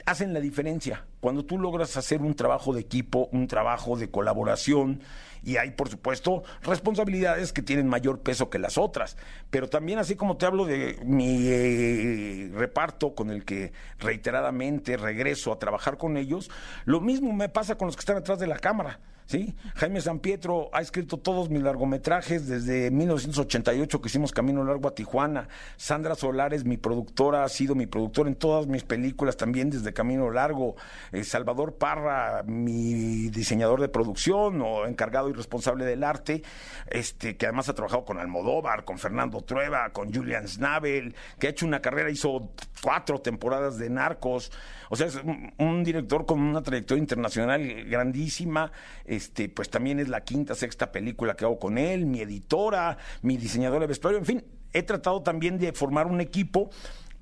hacen 0.06 0.32
la 0.32 0.40
diferencia. 0.40 1.04
Cuando 1.20 1.44
tú 1.44 1.58
logras 1.58 1.96
hacer 1.96 2.22
un 2.22 2.34
trabajo 2.34 2.72
de 2.72 2.80
equipo, 2.80 3.28
un 3.32 3.46
trabajo 3.46 3.96
de 3.96 4.10
colaboración, 4.10 5.02
y 5.42 5.56
hay, 5.56 5.70
por 5.70 5.88
supuesto, 5.88 6.42
responsabilidades 6.62 7.52
que 7.52 7.62
tienen 7.62 7.86
mayor 7.86 8.20
peso 8.20 8.50
que 8.50 8.58
las 8.58 8.78
otras. 8.78 9.16
Pero 9.50 9.68
también, 9.68 9.98
así 9.98 10.16
como 10.16 10.36
te 10.36 10.46
hablo 10.46 10.64
de 10.64 10.98
mi 11.04 11.46
eh, 11.46 12.50
reparto 12.54 13.14
con 13.14 13.30
el 13.30 13.44
que 13.44 13.72
reiteradamente 13.98 14.96
regreso 14.96 15.52
a 15.52 15.58
trabajar 15.58 15.96
con 15.96 16.16
ellos, 16.16 16.50
lo 16.84 17.00
mismo 17.00 17.32
me 17.32 17.48
pasa 17.48 17.76
con 17.76 17.86
los 17.86 17.96
que 17.96 18.00
están 18.00 18.16
atrás 18.16 18.38
de 18.38 18.46
la 18.46 18.58
cámara. 18.58 19.00
¿Sí? 19.28 19.54
Jaime 19.76 20.00
San 20.00 20.20
Pietro 20.20 20.70
ha 20.72 20.80
escrito 20.80 21.18
todos 21.18 21.50
mis 21.50 21.62
largometrajes 21.62 22.48
desde 22.48 22.90
1988 22.90 24.00
que 24.00 24.08
hicimos 24.08 24.32
Camino 24.32 24.64
Largo 24.64 24.88
a 24.88 24.94
Tijuana. 24.94 25.48
Sandra 25.76 26.14
Solares, 26.14 26.64
mi 26.64 26.78
productora, 26.78 27.44
ha 27.44 27.48
sido 27.50 27.74
mi 27.74 27.86
productora 27.86 28.30
en 28.30 28.36
todas 28.36 28.66
mis 28.66 28.84
películas 28.84 29.36
también 29.36 29.68
desde 29.68 29.92
Camino 29.92 30.30
Largo. 30.30 30.76
Eh, 31.12 31.24
Salvador 31.24 31.76
Parra, 31.76 32.42
mi 32.44 33.28
diseñador 33.28 33.82
de 33.82 33.88
producción 33.88 34.62
o 34.62 34.86
encargado 34.86 35.28
y 35.28 35.34
responsable 35.34 35.84
del 35.84 36.04
arte, 36.04 36.42
este, 36.86 37.36
que 37.36 37.46
además 37.46 37.68
ha 37.68 37.74
trabajado 37.74 38.06
con 38.06 38.18
Almodóvar, 38.18 38.86
con 38.86 38.98
Fernando 38.98 39.42
Trueba, 39.42 39.90
con 39.90 40.12
Julian 40.12 40.48
Snabel, 40.48 41.14
que 41.38 41.48
ha 41.48 41.50
hecho 41.50 41.66
una 41.66 41.80
carrera, 41.80 42.10
hizo 42.10 42.50
cuatro 42.82 43.20
temporadas 43.20 43.76
de 43.76 43.90
Narcos. 43.90 44.50
O 44.90 44.96
sea, 44.96 45.06
es 45.06 45.18
un, 45.58 45.84
director 45.84 46.26
con 46.26 46.40
una 46.40 46.62
trayectoria 46.62 47.00
internacional 47.00 47.84
grandísima. 47.84 48.72
Este, 49.04 49.48
pues 49.48 49.70
también 49.70 49.98
es 50.00 50.08
la 50.08 50.22
quinta, 50.22 50.54
sexta 50.54 50.90
película 50.92 51.34
que 51.34 51.44
hago 51.44 51.58
con 51.58 51.78
él, 51.78 52.06
mi 52.06 52.20
editora, 52.20 52.98
mi 53.22 53.36
diseñadora 53.36 53.82
de 53.82 53.86
vestuario, 53.88 54.18
en 54.18 54.26
fin, 54.26 54.44
he 54.72 54.82
tratado 54.82 55.22
también 55.22 55.58
de 55.58 55.72
formar 55.72 56.06
un 56.06 56.20
equipo 56.20 56.70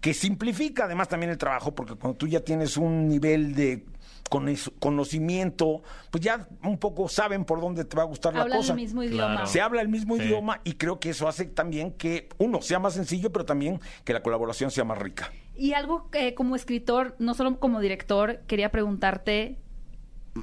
que 0.01 0.15
simplifica 0.15 0.85
además 0.85 1.09
también 1.09 1.31
el 1.31 1.39
trabajo, 1.39 1.75
porque 1.75 1.95
cuando 1.95 2.19
tú 2.19 2.29
ya 2.29 2.41
tienes 2.41 2.77
un 2.77 3.09
nivel 3.09 3.55
de 3.55 3.85
conocimiento, 4.29 5.83
pues 6.11 6.25
ya 6.25 6.49
un 6.63 6.79
poco 6.79 7.09
saben 7.09 7.45
por 7.45 7.61
dónde 7.61 7.85
te 7.85 7.97
va 7.97 8.03
a 8.03 8.07
gustar 8.07 8.35
la 8.35 8.49
cosa. 8.49 8.73
el 8.73 8.79
mismo 8.79 9.03
idioma. 9.03 9.47
Se 9.47 9.61
habla 9.61 9.83
el 9.83 9.89
mismo 9.89 10.17
idioma 10.17 10.61
y 10.65 10.75
creo 10.75 10.99
que 10.99 11.11
eso 11.11 11.29
hace 11.29 11.47
también 11.47 11.93
que 11.93 12.29
uno 12.39 12.63
sea 12.63 12.79
más 12.79 12.95
sencillo, 12.95 13.33
pero 13.33 13.45
también 13.45 13.81
que 14.05 14.13
la 14.13 14.23
colaboración 14.23 14.71
sea 14.71 14.85
más 14.85 14.99
rica. 14.99 15.31
Y 15.55 15.73
algo 15.73 16.11
que 16.11 16.35
como 16.35 16.57
escritor, 16.57 17.15
no 17.19 17.35
solo 17.35 17.59
como 17.59 17.81
director, 17.81 18.41
quería 18.47 18.71
preguntarte, 18.71 19.59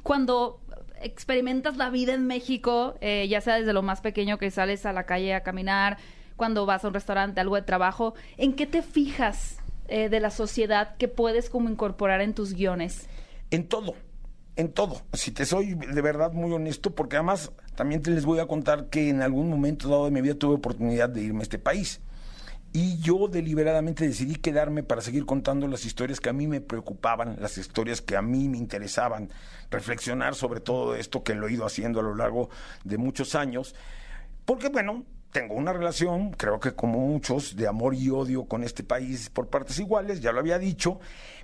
cuando 0.02 0.60
experimentas 1.00 1.76
la 1.76 1.90
vida 1.90 2.14
en 2.14 2.26
México, 2.26 2.94
eh, 3.00 3.26
ya 3.28 3.40
sea 3.40 3.56
desde 3.56 3.72
lo 3.72 3.82
más 3.82 4.00
pequeño 4.00 4.38
que 4.38 4.50
sales 4.50 4.86
a 4.86 4.92
la 4.92 5.04
calle 5.04 5.34
a 5.34 5.42
caminar, 5.42 5.98
cuando 6.36 6.66
vas 6.66 6.84
a 6.84 6.88
un 6.88 6.94
restaurante, 6.94 7.40
algo 7.40 7.56
de 7.56 7.62
trabajo, 7.62 8.14
¿en 8.36 8.54
qué 8.54 8.66
te 8.66 8.82
fijas 8.82 9.58
eh, 9.86 10.08
de 10.08 10.20
la 10.20 10.30
sociedad 10.30 10.96
que 10.96 11.08
puedes 11.08 11.50
como 11.50 11.68
incorporar 11.68 12.20
en 12.20 12.34
tus 12.34 12.54
guiones? 12.54 13.08
En 13.54 13.68
todo, 13.68 13.94
en 14.56 14.72
todo. 14.72 15.02
Si 15.12 15.30
te 15.30 15.46
soy 15.46 15.74
de 15.74 16.02
verdad 16.02 16.32
muy 16.32 16.52
honesto, 16.52 16.92
porque 16.92 17.14
además 17.14 17.52
también 17.76 18.02
te 18.02 18.10
les 18.10 18.24
voy 18.24 18.40
a 18.40 18.46
contar 18.48 18.88
que 18.90 19.08
en 19.08 19.22
algún 19.22 19.48
momento 19.48 19.88
dado 19.88 20.06
de 20.06 20.10
mi 20.10 20.20
vida 20.22 20.34
tuve 20.34 20.56
oportunidad 20.56 21.08
de 21.08 21.22
irme 21.22 21.38
a 21.38 21.42
este 21.44 21.60
país. 21.60 22.00
Y 22.72 22.98
yo 22.98 23.28
deliberadamente 23.28 24.08
decidí 24.08 24.34
quedarme 24.34 24.82
para 24.82 25.02
seguir 25.02 25.24
contando 25.24 25.68
las 25.68 25.84
historias 25.84 26.18
que 26.18 26.30
a 26.30 26.32
mí 26.32 26.48
me 26.48 26.60
preocupaban, 26.60 27.36
las 27.40 27.56
historias 27.56 28.02
que 28.02 28.16
a 28.16 28.22
mí 28.22 28.48
me 28.48 28.58
interesaban, 28.58 29.30
reflexionar 29.70 30.34
sobre 30.34 30.58
todo 30.58 30.96
esto 30.96 31.22
que 31.22 31.36
lo 31.36 31.46
he 31.46 31.52
ido 31.52 31.64
haciendo 31.64 32.00
a 32.00 32.02
lo 32.02 32.16
largo 32.16 32.48
de 32.82 32.98
muchos 32.98 33.36
años. 33.36 33.76
Porque 34.44 34.68
bueno, 34.68 35.04
tengo 35.34 35.54
una 35.56 35.72
relación, 35.72 36.30
creo 36.30 36.60
que 36.60 36.74
como 36.76 37.00
muchos, 37.00 37.56
de 37.56 37.66
amor 37.66 37.96
y 37.96 38.08
odio 38.08 38.44
con 38.44 38.62
este 38.62 38.84
país 38.84 39.30
por 39.30 39.48
partes 39.48 39.80
iguales, 39.80 40.20
ya 40.20 40.30
lo 40.30 40.38
había 40.38 40.60
dicho, 40.60 41.00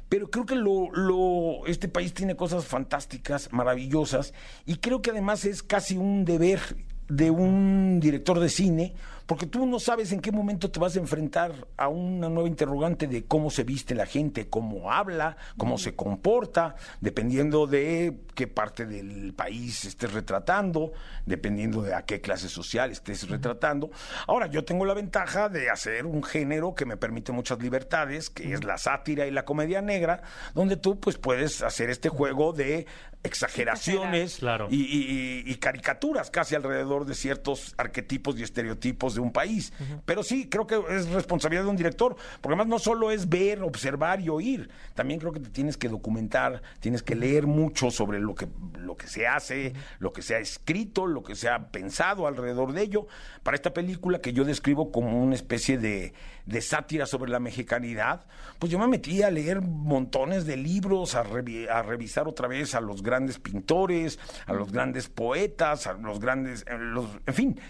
pero 0.08 0.30
creo 0.30 0.46
que 0.46 0.54
lo, 0.54 0.92
lo, 0.92 1.66
este 1.66 1.88
país 1.88 2.14
tiene 2.14 2.36
cosas 2.36 2.64
fantásticas, 2.66 3.52
maravillosas, 3.52 4.32
y 4.64 4.76
creo 4.76 5.02
que 5.02 5.10
además 5.10 5.44
es 5.44 5.64
casi 5.64 5.96
un 5.96 6.24
deber 6.24 6.60
de 7.08 7.32
un 7.32 7.98
director 7.98 8.38
de 8.38 8.48
cine 8.48 8.94
porque 9.30 9.46
tú 9.46 9.64
no 9.64 9.78
sabes 9.78 10.10
en 10.10 10.18
qué 10.18 10.32
momento 10.32 10.72
te 10.72 10.80
vas 10.80 10.96
a 10.96 10.98
enfrentar 10.98 11.52
a 11.76 11.86
una 11.86 12.28
nueva 12.28 12.48
interrogante 12.48 13.06
de 13.06 13.26
cómo 13.26 13.48
se 13.48 13.62
viste 13.62 13.94
la 13.94 14.04
gente, 14.04 14.48
cómo 14.48 14.90
habla, 14.90 15.36
cómo 15.56 15.78
se 15.78 15.94
comporta, 15.94 16.74
dependiendo 17.00 17.68
de 17.68 18.22
qué 18.34 18.48
parte 18.48 18.86
del 18.86 19.32
país 19.32 19.84
estés 19.84 20.12
retratando, 20.12 20.90
dependiendo 21.26 21.80
de 21.80 21.94
a 21.94 22.02
qué 22.02 22.20
clase 22.20 22.48
social 22.48 22.90
estés 22.90 23.28
retratando. 23.28 23.92
Ahora, 24.26 24.48
yo 24.48 24.64
tengo 24.64 24.84
la 24.84 24.94
ventaja 24.94 25.48
de 25.48 25.70
hacer 25.70 26.06
un 26.06 26.24
género 26.24 26.74
que 26.74 26.84
me 26.84 26.96
permite 26.96 27.30
muchas 27.30 27.60
libertades, 27.60 28.30
que 28.30 28.52
es 28.52 28.64
la 28.64 28.78
sátira 28.78 29.28
y 29.28 29.30
la 29.30 29.44
comedia 29.44 29.80
negra, 29.80 30.22
donde 30.54 30.76
tú 30.76 30.98
pues 30.98 31.18
puedes 31.18 31.62
hacer 31.62 31.88
este 31.88 32.08
juego 32.08 32.52
de 32.52 32.84
exageraciones 33.22 34.40
y, 34.70 35.54
caricaturas 35.56 36.30
casi 36.30 36.54
alrededor 36.54 37.04
de 37.04 37.14
ciertos 37.14 37.74
arquetipos 37.76 38.38
y 38.38 38.42
estereotipos 38.42 39.14
de 39.14 39.20
un 39.20 39.30
país. 39.30 39.72
Pero 40.06 40.22
sí, 40.22 40.48
creo 40.48 40.66
que 40.66 40.80
es 40.90 41.08
responsabilidad 41.10 41.64
de 41.64 41.68
un 41.68 41.76
director, 41.76 42.16
porque 42.40 42.54
además 42.54 42.68
no 42.68 42.78
solo 42.78 43.10
es 43.10 43.28
ver, 43.28 43.62
observar 43.62 44.20
y 44.20 44.30
oír, 44.30 44.70
también 44.94 45.20
creo 45.20 45.32
que 45.32 45.40
te 45.40 45.50
tienes 45.50 45.76
que 45.76 45.88
documentar, 45.88 46.62
tienes 46.80 47.02
que 47.02 47.14
leer 47.14 47.46
mucho 47.46 47.90
sobre 47.90 48.20
lo 48.20 48.34
que, 48.34 48.48
lo 48.78 48.96
que 48.96 49.06
se 49.06 49.26
hace, 49.26 49.74
lo 49.98 50.12
que 50.12 50.22
se 50.22 50.36
ha 50.36 50.38
escrito, 50.38 51.06
lo 51.06 51.22
que 51.22 51.34
se 51.34 51.48
ha 51.48 51.68
pensado 51.68 52.26
alrededor 52.26 52.72
de 52.72 52.82
ello. 52.82 53.06
Para 53.42 53.54
esta 53.54 53.74
película 53.74 54.20
que 54.20 54.32
yo 54.32 54.44
describo 54.44 54.90
como 54.90 55.22
una 55.22 55.34
especie 55.34 55.76
de, 55.76 56.14
de 56.46 56.60
sátira 56.62 57.06
sobre 57.06 57.30
la 57.30 57.40
mexicanidad, 57.40 58.26
pues 58.58 58.72
yo 58.72 58.78
me 58.78 58.86
metí 58.86 59.22
a 59.22 59.30
leer 59.30 59.60
montones 59.60 60.46
de 60.46 60.56
libros, 60.56 61.14
a, 61.14 61.20
a 61.20 61.82
revisar 61.82 62.28
otra 62.28 62.48
vez 62.48 62.74
a 62.74 62.80
los 62.80 63.02
grandes 63.10 63.38
pintores, 63.38 64.18
a 64.46 64.52
los 64.52 64.70
grandes 64.70 65.08
poetas, 65.08 65.86
a 65.86 65.94
los 65.94 66.20
grandes, 66.20 66.64
eh, 66.68 66.78
los, 66.78 67.06
en 67.26 67.34
fin, 67.34 67.60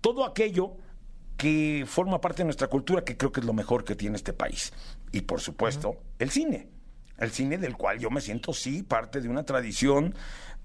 todo 0.00 0.24
aquello 0.26 0.76
que 1.36 1.84
forma 1.86 2.20
parte 2.20 2.38
de 2.38 2.46
nuestra 2.46 2.66
cultura, 2.66 3.04
que 3.04 3.16
creo 3.16 3.30
que 3.30 3.40
es 3.40 3.46
lo 3.46 3.52
mejor 3.52 3.84
que 3.84 3.94
tiene 3.94 4.16
este 4.16 4.32
país. 4.32 4.72
Y 5.12 5.22
por 5.22 5.40
supuesto, 5.40 5.94
el 6.18 6.30
cine. 6.30 6.68
El 7.16 7.30
cine 7.30 7.58
del 7.58 7.76
cual 7.76 7.98
yo 7.98 8.10
me 8.10 8.20
siento, 8.20 8.52
sí, 8.52 8.82
parte 8.82 9.20
de 9.20 9.28
una 9.28 9.44
tradición 9.44 10.14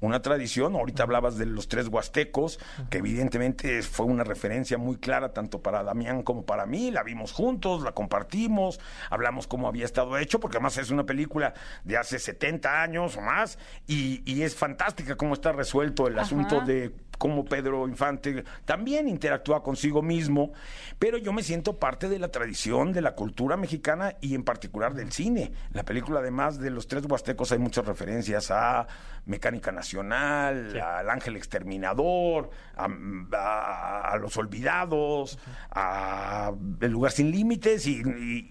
una 0.05 0.21
tradición. 0.21 0.75
Ahorita 0.75 1.03
hablabas 1.03 1.37
de 1.37 1.45
los 1.45 1.67
tres 1.67 1.87
huastecos, 1.87 2.59
que 2.89 2.99
evidentemente 2.99 3.81
fue 3.81 4.05
una 4.05 4.23
referencia 4.23 4.77
muy 4.77 4.97
clara 4.97 5.33
tanto 5.33 5.61
para 5.61 5.83
Damián 5.83 6.23
como 6.23 6.45
para 6.45 6.65
mí. 6.65 6.91
La 6.91 7.03
vimos 7.03 7.31
juntos, 7.31 7.83
la 7.83 7.93
compartimos, 7.93 8.79
hablamos 9.09 9.47
cómo 9.47 9.67
había 9.67 9.85
estado 9.85 10.17
hecho, 10.17 10.39
porque 10.39 10.57
además 10.57 10.77
es 10.77 10.91
una 10.91 11.05
película 11.05 11.53
de 11.83 11.97
hace 11.97 12.19
70 12.19 12.81
años 12.81 13.17
o 13.17 13.21
más, 13.21 13.57
y, 13.87 14.21
es 14.43 14.55
fantástica 14.55 15.15
cómo 15.15 15.35
está 15.35 15.53
resuelto 15.53 16.07
el 16.07 16.19
asunto 16.19 16.59
de 16.59 16.91
cómo 17.17 17.45
Pedro 17.45 17.87
Infante 17.87 18.43
también 18.65 19.07
interactúa 19.07 19.63
consigo 19.63 20.01
mismo, 20.01 20.51
pero 20.99 21.17
yo 21.17 21.31
me 21.31 21.43
siento 21.43 21.79
parte 21.79 22.09
de 22.09 22.19
la 22.19 22.29
tradición, 22.29 22.91
de 22.91 23.01
la 23.01 23.15
cultura 23.15 23.55
mexicana 23.55 24.15
y 24.19 24.35
en 24.35 24.43
particular 24.43 24.93
del 24.93 25.13
cine. 25.13 25.53
la 25.71 25.83
película, 25.83 26.19
además 26.19 26.59
de 26.59 26.69
los 26.69 26.87
tres 26.87 27.05
huastecos, 27.05 27.53
hay 27.53 27.59
muchas 27.59 27.85
referencias 27.85 28.51
a 28.51 28.87
Mecánica 29.25 29.71
Nacional, 29.71 29.92
al 30.01 31.09
Ángel 31.09 31.35
Exterminador, 31.35 32.49
a, 32.75 34.17
Los 34.19 34.37
Olvidados, 34.37 35.39
a 35.71 36.51
El 36.81 36.91
Lugar 36.91 37.11
Sin 37.11 37.31
Límites, 37.31 37.87
y, 37.87 38.01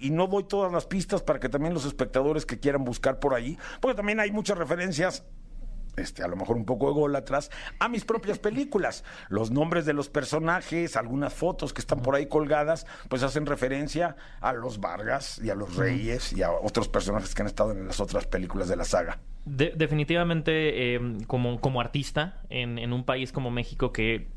y 0.01 0.11
no 0.11 0.27
doy 0.27 0.45
todas 0.45 0.73
las 0.73 0.87
pistas 0.87 1.23
para 1.23 1.41
que 1.41 1.49
también 1.49 1.75
los 1.75 1.85
espectadores 1.85 2.47
que 2.47 2.59
quieran 2.59 2.85
buscar 2.85 3.19
por 3.19 3.35
ahí, 3.35 3.59
porque 3.81 3.97
también 3.97 4.21
hay 4.21 4.31
muchas 4.31 4.59
referencias 4.59 5.25
este, 5.97 6.23
a 6.23 6.29
lo 6.29 6.37
mejor 6.37 6.57
un 6.57 6.65
poco 6.65 6.91
ególatras, 6.91 7.51
a 7.79 7.89
mis 7.89 8.05
propias 8.05 8.39
películas. 8.39 9.05
Los 9.29 9.51
nombres 9.51 9.85
de 9.85 9.93
los 9.93 10.09
personajes, 10.09 10.97
algunas 10.97 11.35
fotos 11.35 11.73
que 11.73 11.81
están 11.81 12.01
por 12.01 12.15
ahí 12.15 12.27
colgadas, 12.27 12.87
pues 13.09 13.23
hacen 13.23 13.47
referencia 13.47 14.17
a 14.41 14.53
los 14.53 14.81
Vargas 14.81 15.39
y 15.43 15.51
a 15.51 15.55
los 15.55 15.77
Reyes 15.77 16.33
y 16.33 16.43
a 16.43 16.51
otros 16.51 16.89
personajes 16.89 17.35
que 17.35 17.43
han 17.43 17.49
estado 17.49 17.73
en 17.73 17.87
las 17.87 18.01
otras 18.01 18.27
películas 18.27 18.69
de 18.69 18.77
la 18.77 18.85
saga. 18.85 19.21
Definitivamente, 19.45 20.95
em, 20.95 21.21
como, 21.25 21.61
como 21.61 21.81
artista, 21.81 22.43
en, 22.49 22.79
en 22.79 22.93
un 22.93 23.05
país 23.05 23.33
como 23.33 23.51
México 23.51 23.93
que 23.93 24.29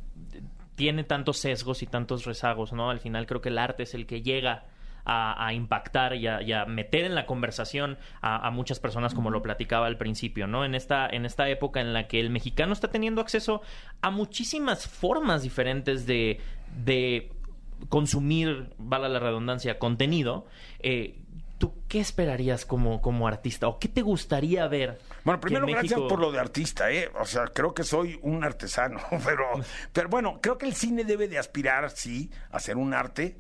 tiene 0.76 1.04
tantos 1.04 1.38
sesgos 1.38 1.82
y 1.84 1.88
tantos 1.88 2.26
rezagos, 2.26 2.74
¿no? 2.74 2.90
Al 2.90 3.00
final 3.00 3.26
creo 3.26 3.42
que 3.42 3.50
el 3.50 3.58
arte 3.58 3.84
es 3.84 3.94
el 3.94 4.06
que 4.06 4.22
llega 4.22 4.66
a, 5.06 5.54
impactar 5.54 6.16
y 6.16 6.28
a, 6.28 6.66
meter 6.66 7.06
en 7.06 7.14
la 7.14 7.26
conversación 7.26 7.98
a, 8.22 8.50
muchas 8.50 8.80
personas, 8.80 9.14
como 9.14 9.30
lo 9.30 9.42
platicaba 9.42 9.86
al 9.86 9.98
principio, 9.98 10.48
¿no? 10.48 10.66
En 10.66 10.74
esta, 10.74 11.08
en 11.08 11.26
esta 11.26 11.48
época 11.48 11.80
en 11.80 11.94
la 11.94 12.08
que 12.08 12.20
el 12.20 12.32
mexicano 12.32 12.74
está 12.74 12.90
teniendo 12.90 13.22
acceso 13.22 13.62
a 14.02 14.10
muchísimas 14.10 14.88
formas 14.88 15.44
diferentes 15.44 16.08
de, 16.08 16.40
de 16.84 17.32
consumir, 17.90 18.74
vale 18.78 19.10
la 19.10 19.20
redundancia, 19.20 19.78
contenido. 19.78 20.48
Eh, 20.80 21.20
¿Tú 21.45 21.45
qué 21.88 22.00
esperarías 22.00 22.66
como, 22.66 23.02
como 23.02 23.28
artista 23.28 23.68
o 23.68 23.80
qué 23.80 23.88
te 23.88 24.02
gustaría 24.02 24.68
ver? 24.68 25.00
Bueno, 25.24 25.40
primero 25.40 25.68
gracias 25.68 26.00
por 26.00 26.20
lo 26.20 26.32
de 26.32 26.40
artista, 26.40 26.92
¿eh? 26.92 27.10
O 27.20 27.26
sea, 27.26 27.46
creo 27.48 27.74
que 27.74 27.84
soy 27.84 28.20
un 28.22 28.44
artesano, 28.44 29.00
pero, 29.26 29.46
pero 29.94 30.10
bueno, 30.10 30.40
creo 30.42 30.58
que 30.58 30.66
el 30.66 30.76
cine 30.76 31.04
debe 31.04 31.28
de 31.28 31.38
aspirar, 31.38 31.90
sí, 31.92 32.32
a 32.52 32.60
ser 32.60 32.78
un 32.78 32.94
arte. 32.94 33.38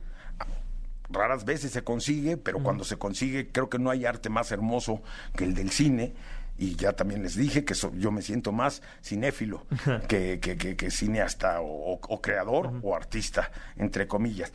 Raras 1.08 1.46
veces 1.46 1.72
se 1.72 1.84
consigue, 1.84 2.36
pero 2.36 2.64
cuando 2.64 2.84
se 2.84 2.98
consigue, 2.98 3.52
creo 3.52 3.70
que 3.70 3.78
no 3.78 3.92
hay 3.92 4.06
arte 4.06 4.30
más 4.30 4.52
hermoso 4.52 5.04
que 5.36 5.44
el 5.44 5.54
del 5.54 5.70
cine 5.70 6.16
y 6.58 6.76
ya 6.76 6.94
también 6.94 7.22
les 7.22 7.36
dije 7.36 7.66
que 7.66 7.76
yo 7.94 8.12
me 8.12 8.22
siento 8.22 8.52
más 8.52 8.82
cinéfilo 9.04 9.66
que, 10.08 10.40
que, 10.40 10.76
que, 10.76 10.92
cineasta 10.92 11.60
o, 11.62 12.00
creador 12.22 12.80
o 12.82 12.96
artista, 12.96 13.52
entre 13.78 14.08
comillas. 14.08 14.52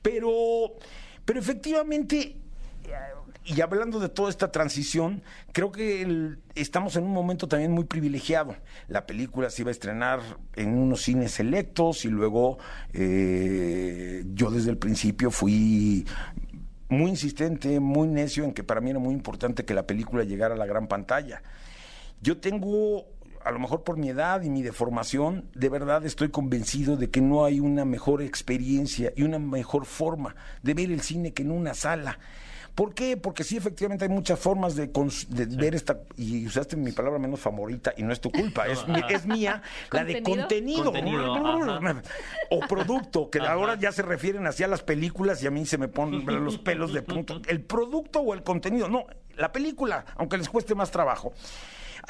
Pero, 0.00 0.30
pero 1.24 1.40
efectivamente 1.40 2.36
y 3.44 3.60
hablando 3.62 4.00
de 4.00 4.08
toda 4.08 4.30
esta 4.30 4.52
transición, 4.52 5.22
creo 5.52 5.72
que 5.72 6.36
estamos 6.54 6.96
en 6.96 7.04
un 7.04 7.12
momento 7.12 7.48
también 7.48 7.72
muy 7.72 7.84
privilegiado. 7.84 8.54
La 8.88 9.06
película 9.06 9.50
se 9.50 9.62
iba 9.62 9.70
a 9.70 9.72
estrenar 9.72 10.20
en 10.54 10.76
unos 10.76 11.02
cines 11.02 11.32
selectos 11.32 12.04
y 12.04 12.08
luego 12.08 12.58
eh, 12.92 14.24
yo 14.34 14.50
desde 14.50 14.70
el 14.70 14.78
principio 14.78 15.30
fui 15.30 16.06
muy 16.88 17.10
insistente, 17.10 17.80
muy 17.80 18.08
necio 18.08 18.44
en 18.44 18.52
que 18.52 18.62
para 18.62 18.80
mí 18.80 18.90
era 18.90 18.98
muy 18.98 19.14
importante 19.14 19.64
que 19.64 19.74
la 19.74 19.86
película 19.86 20.24
llegara 20.24 20.54
a 20.54 20.58
la 20.58 20.66
gran 20.66 20.86
pantalla. 20.86 21.42
Yo 22.20 22.38
tengo 22.38 23.06
a 23.42 23.50
lo 23.52 23.58
mejor 23.58 23.84
por 23.84 23.96
mi 23.96 24.10
edad 24.10 24.42
y 24.42 24.50
mi 24.50 24.62
deformación, 24.62 25.48
de 25.54 25.70
verdad 25.70 26.04
estoy 26.04 26.28
convencido 26.28 26.96
de 26.96 27.08
que 27.10 27.22
no 27.22 27.44
hay 27.44 27.58
una 27.58 27.86
mejor 27.86 28.20
experiencia 28.20 29.12
y 29.16 29.22
una 29.22 29.38
mejor 29.38 29.86
forma 29.86 30.36
de 30.62 30.74
ver 30.74 30.90
el 30.90 31.00
cine 31.00 31.32
que 31.32 31.42
en 31.42 31.50
una 31.50 31.72
sala. 31.72 32.18
¿Por 32.74 32.94
qué? 32.94 33.16
Porque 33.16 33.44
sí, 33.44 33.56
efectivamente 33.56 34.04
hay 34.04 34.10
muchas 34.10 34.38
formas 34.38 34.76
de, 34.76 34.90
ver 35.56 35.74
esta, 35.74 36.00
y 36.16 36.46
usaste 36.46 36.76
mi 36.76 36.92
palabra 36.92 37.18
menos 37.18 37.40
favorita, 37.40 37.92
y 37.96 38.02
no 38.02 38.12
es 38.12 38.20
tu 38.20 38.30
culpa, 38.30 38.66
es, 38.68 38.84
es 39.08 39.26
mía, 39.26 39.62
la 39.90 40.04
de 40.04 40.22
contenido. 40.22 40.92
o 42.50 42.60
producto, 42.60 43.30
que 43.30 43.40
ahora 43.40 43.76
ya 43.76 43.92
se 43.92 44.02
refieren 44.02 44.46
hacia 44.46 44.66
las 44.66 44.82
películas 44.82 45.42
y 45.42 45.46
a 45.46 45.50
mí 45.50 45.66
se 45.66 45.78
me 45.78 45.88
ponen 45.88 46.24
los 46.44 46.58
pelos 46.58 46.92
de 46.92 47.02
punto. 47.02 47.40
¿El 47.48 47.62
producto 47.62 48.20
o 48.20 48.34
el 48.34 48.42
contenido? 48.42 48.88
No, 48.88 49.06
la 49.36 49.52
película, 49.52 50.04
aunque 50.16 50.38
les 50.38 50.48
cueste 50.48 50.74
más 50.74 50.90
trabajo. 50.90 51.32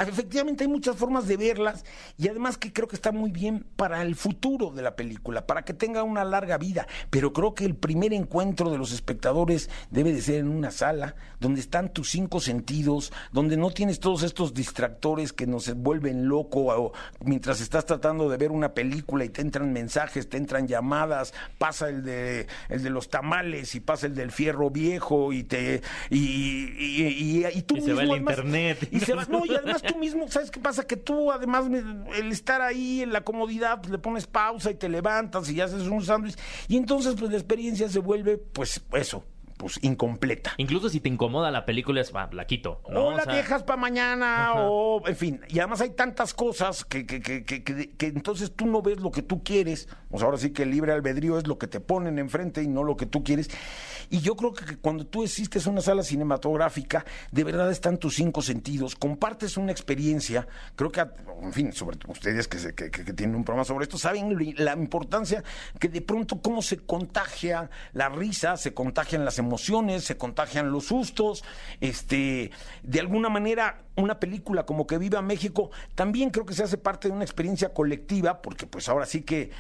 Efectivamente 0.09 0.65
hay 0.65 0.69
muchas 0.69 0.97
formas 0.97 1.29
de 1.29 1.37
verlas 1.37 1.85
y 2.17 2.29
además 2.29 2.57
que 2.57 2.73
creo 2.73 2.89
que 2.89 2.97
está 2.97 3.13
muy 3.13 3.31
bien 3.31 3.67
para 3.77 4.03
el 4.03 4.17
futuro 4.17 4.71
de 4.71 4.83
la 4.83 4.97
película, 4.97 5.47
para 5.47 5.63
que 5.63 5.75
tenga 5.75 6.03
una 6.03 6.25
larga 6.25 6.57
vida, 6.57 6.87
pero 7.11 7.33
creo 7.33 7.55
que 7.55 7.65
el 7.65 7.75
primer 7.75 8.13
encuentro 8.13 8.71
de 8.71 8.79
los 8.79 8.93
espectadores 8.93 9.69
debe 9.91 10.13
de 10.13 10.23
ser 10.23 10.37
en 10.37 10.49
una 10.49 10.71
sala 10.71 11.17
donde 11.39 11.61
están 11.61 11.93
tus 11.93 12.11
cinco 12.11 12.41
sentidos, 12.41 13.13
donde 13.33 13.57
no 13.57 13.71
tienes 13.71 14.01
todos 14.01 14.23
estos 14.23 14.55
distractores 14.55 15.33
que 15.33 15.47
nos 15.47 15.73
vuelven 15.75 16.29
loco 16.29 16.93
mientras 17.25 17.61
estás 17.61 17.85
tratando 17.85 18.29
de 18.29 18.37
ver 18.37 18.53
una 18.53 18.73
película 18.73 19.25
y 19.25 19.29
te 19.29 19.43
entran 19.43 19.73
mensajes, 19.73 20.29
te 20.29 20.37
entran 20.37 20.67
llamadas, 20.67 21.35
pasa 21.59 21.89
el 21.89 22.05
de 22.05 22.47
el 22.69 22.83
de 22.83 22.91
los 22.91 23.09
tamales 23.09 23.75
y 23.75 23.81
pasa 23.81 24.07
el 24.07 24.15
del 24.15 24.31
fierro 24.31 24.71
viejo 24.71 25.33
y 25.33 25.45
te 25.45 25.83
y, 26.09 27.45
y, 27.53 27.63
tú 27.63 27.77
se 27.81 27.93
va 27.93 28.03
el 28.03 28.17
internet. 28.17 28.89
y 28.91 29.01
se 29.01 29.15
va 29.15 29.25
no 29.27 29.45
y 29.45 29.55
además 29.55 29.83
tú 29.93 29.99
mismo, 29.99 30.29
¿sabes 30.29 30.51
qué 30.51 30.61
pasa? 30.61 30.87
Que 30.87 30.97
tú, 30.97 31.33
además, 31.33 31.67
el 32.17 32.33
estar 32.33 32.61
ahí 32.61 33.03
en 33.03 33.13
la 33.13 33.23
comodidad, 33.23 33.81
pues 33.81 33.91
le 33.91 33.99
pones 33.99 34.27
pausa 34.27 34.71
y 34.71 34.75
te 34.75 34.89
levantas 34.89 35.51
y 35.51 35.61
haces 35.61 35.83
un 35.83 36.05
sándwich. 36.05 36.37
Y 36.69 36.77
entonces, 36.77 37.15
pues 37.19 37.31
la 37.31 37.37
experiencia 37.37 37.89
se 37.89 37.99
vuelve, 37.99 38.39
pues, 38.39 38.83
eso, 38.93 39.25
pues 39.57 39.79
incompleta. 39.83 40.55
Incluso 40.57 40.89
si 40.89 41.01
te 41.01 41.09
incomoda 41.09 41.51
la 41.51 41.67
película, 41.67 42.01
es, 42.01 42.13
la 42.33 42.47
quito. 42.47 42.81
O 42.85 43.13
la 43.13 43.27
dejas 43.27 43.63
para 43.63 43.77
mañana, 43.77 44.55
o 44.57 45.07
en 45.07 45.17
fin. 45.17 45.41
Y 45.49 45.59
además 45.59 45.81
hay 45.83 45.91
tantas 45.91 46.33
cosas 46.33 46.85
que, 46.85 47.07
que, 47.07 47.21
que, 47.21 47.45
que, 47.45 48.07
entonces 48.07 48.53
tú 48.57 48.67
no 48.67 48.81
ves 48.81 49.01
lo 49.01 49.11
que 49.11 49.23
tú 49.23 49.43
quieres. 49.43 49.89
O 50.11 50.19
sea, 50.19 50.27
ahora 50.27 50.39
sí 50.39 50.51
que 50.51 50.63
el 50.63 50.71
libre 50.71 50.93
albedrío 50.93 51.39
es 51.39 51.47
lo 51.47 51.59
que 51.59 51.67
te 51.67 51.81
ponen 51.81 52.19
enfrente 52.19 52.63
y 52.63 52.69
no 52.69 52.85
lo 52.85 52.97
que 52.97 53.07
tú 53.07 53.23
quieres. 53.23 53.51
Y 54.11 54.21
yo 54.21 54.37
creo 54.37 54.53
que 54.53 54.77
cuando 54.77 55.07
tú 55.07 55.23
existes 55.23 55.67
una 55.67 55.81
sala 55.81 56.03
cinematográfica, 56.03 57.05
de 57.31 57.45
verdad 57.45 57.71
están 57.71 57.97
tus 57.97 58.17
cinco 58.17 58.43
sentidos, 58.43 58.97
compartes 58.97 59.57
una 59.57 59.71
experiencia. 59.71 60.49
Creo 60.75 60.91
que, 60.91 61.01
en 61.43 61.53
fin, 61.53 61.73
sobre 61.73 61.97
ustedes 62.09 62.49
que, 62.49 62.75
que, 62.75 62.91
que 62.91 63.13
tienen 63.13 63.37
un 63.37 63.45
programa 63.45 63.65
sobre 63.65 63.85
esto, 63.85 63.99
saben 63.99 64.37
la 64.57 64.73
importancia 64.75 65.45
que 65.79 65.89
de 65.89 66.03
pronto 66.03 66.43
cómo 66.43 66.61
se 66.61 66.79
contagia 66.79 67.71
la 67.93 68.09
risa, 68.09 68.57
se 68.57 68.75
contagian 68.75 69.25
las 69.25 69.39
emociones, 69.39 70.05
se 70.05 70.17
contagian 70.17 70.73
los 70.73 70.87
sustos, 70.87 71.45
este, 71.81 72.51
de 72.83 73.01
alguna 73.01 73.29
manera 73.29 73.85
una 73.97 74.19
película 74.19 74.65
como 74.65 74.87
que 74.87 74.99
viva 74.99 75.23
México 75.23 75.71
también 75.95 76.31
creo 76.31 76.47
que 76.47 76.55
se 76.55 76.63
hace 76.63 76.79
parte 76.79 77.09
de 77.09 77.15
una 77.15 77.25
experiencia 77.25 77.73
colectiva, 77.73 78.41
porque 78.43 78.67
pues 78.67 78.89
ahora 78.89 79.07
sí 79.07 79.23
que 79.23 79.51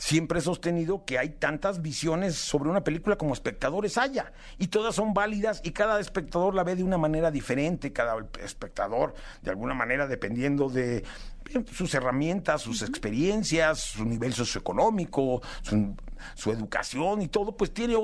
siempre 0.00 0.38
he 0.38 0.42
sostenido 0.42 1.04
que 1.04 1.18
hay 1.18 1.28
tantas 1.28 1.82
visiones 1.82 2.34
sobre 2.34 2.70
una 2.70 2.82
película 2.82 3.16
como 3.16 3.34
espectadores 3.34 3.98
haya, 3.98 4.32
y 4.58 4.68
todas 4.68 4.94
son 4.94 5.12
válidas 5.12 5.60
y 5.62 5.72
cada 5.72 6.00
espectador 6.00 6.54
la 6.54 6.64
ve 6.64 6.74
de 6.74 6.82
una 6.82 6.96
manera 6.96 7.30
diferente, 7.30 7.92
cada 7.92 8.16
espectador 8.42 9.14
de 9.42 9.50
alguna 9.50 9.74
manera 9.74 10.06
dependiendo 10.06 10.70
de 10.70 11.04
sus 11.70 11.94
herramientas, 11.94 12.62
sus 12.62 12.80
experiencias, 12.80 13.80
su 13.80 14.06
nivel 14.06 14.32
socioeconómico, 14.32 15.42
su, 15.60 15.94
su 16.34 16.50
educación 16.50 17.22
y 17.22 17.28
todo, 17.28 17.56
pues 17.56 17.72
tiene 17.72 17.96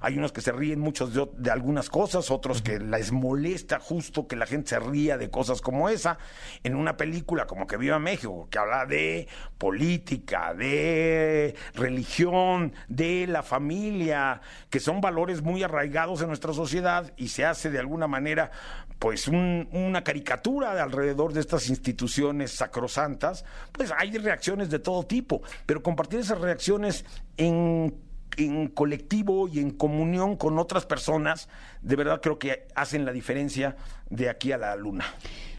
hay 0.00 0.18
unos 0.18 0.32
que 0.32 0.40
se 0.40 0.52
ríen 0.52 0.80
mucho 0.80 1.06
de, 1.06 1.50
algunas 1.50 1.88
cosas, 1.88 2.30
otros 2.30 2.62
que 2.62 2.78
les 2.78 3.12
molesta 3.12 3.78
justo 3.78 4.26
que 4.26 4.36
la 4.36 4.46
gente 4.46 4.70
se 4.70 4.80
ría 4.80 5.16
de 5.16 5.30
cosas 5.30 5.60
como 5.60 5.88
esa. 5.88 6.18
En 6.62 6.74
una 6.74 6.96
película 6.96 7.46
como 7.46 7.66
que 7.66 7.76
Viva 7.76 7.98
México, 7.98 8.48
que 8.50 8.58
habla 8.58 8.86
de 8.86 9.28
política, 9.58 10.54
de 10.54 11.54
religión, 11.74 12.72
de 12.88 13.26
la 13.26 13.42
familia, 13.42 14.40
que 14.70 14.80
son 14.80 15.00
valores 15.00 15.42
muy 15.42 15.62
arraigados 15.62 16.20
en 16.22 16.28
nuestra 16.28 16.52
sociedad 16.52 17.12
y 17.16 17.28
se 17.28 17.44
hace 17.44 17.70
de 17.70 17.78
alguna 17.78 18.06
manera 18.06 18.50
pues 18.98 19.28
una 19.28 20.02
caricatura 20.02 20.74
de 20.74 20.80
alrededor 20.80 21.32
de 21.32 21.40
estas 21.40 21.68
instituciones 21.68 22.50
sacrosantas, 22.50 23.44
pues 23.72 23.92
hay 23.96 24.16
reacciones 24.18 24.70
de 24.70 24.80
todo 24.80 25.04
tipo, 25.04 25.42
pero 25.66 25.82
compartir 25.82 26.18
esas 26.20 26.40
reacciones 26.40 27.04
en, 27.36 27.94
en 28.36 28.68
colectivo 28.68 29.48
y 29.48 29.58
en 29.58 29.70
comunión 29.70 30.36
con 30.36 30.58
otras 30.58 30.86
personas, 30.86 31.48
de 31.82 31.96
verdad 31.96 32.20
creo 32.20 32.38
que 32.38 32.66
hacen 32.74 33.04
la 33.04 33.12
diferencia 33.12 33.76
de 34.10 34.28
aquí 34.28 34.52
a 34.52 34.58
la 34.58 34.76
luna. 34.76 35.04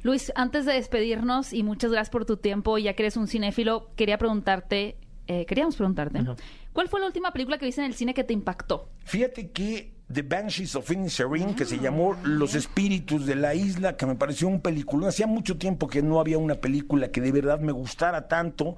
Luis, 0.04 0.32
antes 0.36 0.66
de 0.66 0.74
despedirnos 0.74 1.54
y 1.54 1.64
muchas 1.64 1.92
gracias 1.92 2.10
por 2.10 2.26
tu 2.26 2.38
tiempo, 2.38 2.78
ya 2.78 2.94
que 2.94 3.04
eres 3.04 3.18
un 3.18 3.28
cinéfilo, 3.28 3.92
quería 3.96 4.18
preguntarte, 4.18 4.98
eh, 5.28 5.46
queríamos 5.46 5.76
preguntarte, 5.76 6.22
¿cuál 6.74 6.88
fue 6.88 7.00
la 7.00 7.08
última 7.08 7.32
película 7.32 7.58
que 7.58 7.66
viste 7.66 7.82
en 7.82 7.88
el 7.88 7.96
cine 7.96 8.14
que 8.14 8.24
te 8.24 8.34
impactó? 8.34 8.90
Fíjate 9.04 9.52
que 9.52 10.00
The 10.12 10.24
Banshees 10.24 10.76
of 10.76 10.90
Inisherin, 10.90 11.54
que 11.54 11.66
se 11.66 11.76
ah, 11.76 11.82
llamó 11.84 12.18
Los 12.24 12.56
Espíritus 12.56 13.28
de 13.28 13.36
la 13.36 13.54
Isla, 13.54 13.96
que 13.96 14.08
me 14.08 14.16
pareció 14.16 14.48
un 14.48 14.60
película. 14.60 15.10
Hacía 15.10 15.28
mucho 15.28 15.60
tiempo 15.60 15.88
que 15.88 16.02
no 16.02 16.20
había 16.20 16.40
una 16.40 16.56
película 16.56 17.12
que 17.12 17.22
de 17.22 17.32
verdad 17.32 17.60
me 17.60 17.72
gustara 17.72 18.28
tanto. 18.28 18.76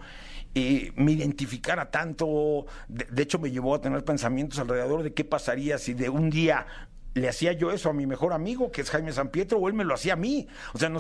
Eh, 0.54 0.92
me 0.98 1.14
identificara 1.14 1.92
tanto, 1.92 2.66
de, 2.90 3.24
hecho 3.24 3.40
me 3.40 3.52
llevó 3.52 3.76
a 3.76 3.82
tener 3.82 4.04
pensamientos 4.04 4.60
alrededor 4.60 5.02
de 5.02 5.14
qué 5.14 5.24
pasaría 5.24 5.78
si 5.78 5.94
de 5.94 6.10
un 6.10 6.30
día 6.30 6.66
le 7.14 7.28
hacía 7.28 7.54
yo 7.54 7.72
eso 7.72 7.90
a 7.90 7.94
mi 7.94 8.06
mejor 8.06 8.34
amigo, 8.34 8.72
que 8.72 8.82
es 8.82 8.90
Jaime 8.90 9.12
San 9.12 9.30
Pietro, 9.30 9.60
o 9.60 9.68
él 9.68 9.74
me 9.74 9.84
lo 9.84 9.94
hacía 9.94 10.14
a 10.14 10.16
mí. 10.16 10.48
O 10.74 10.78
sea, 10.78 10.92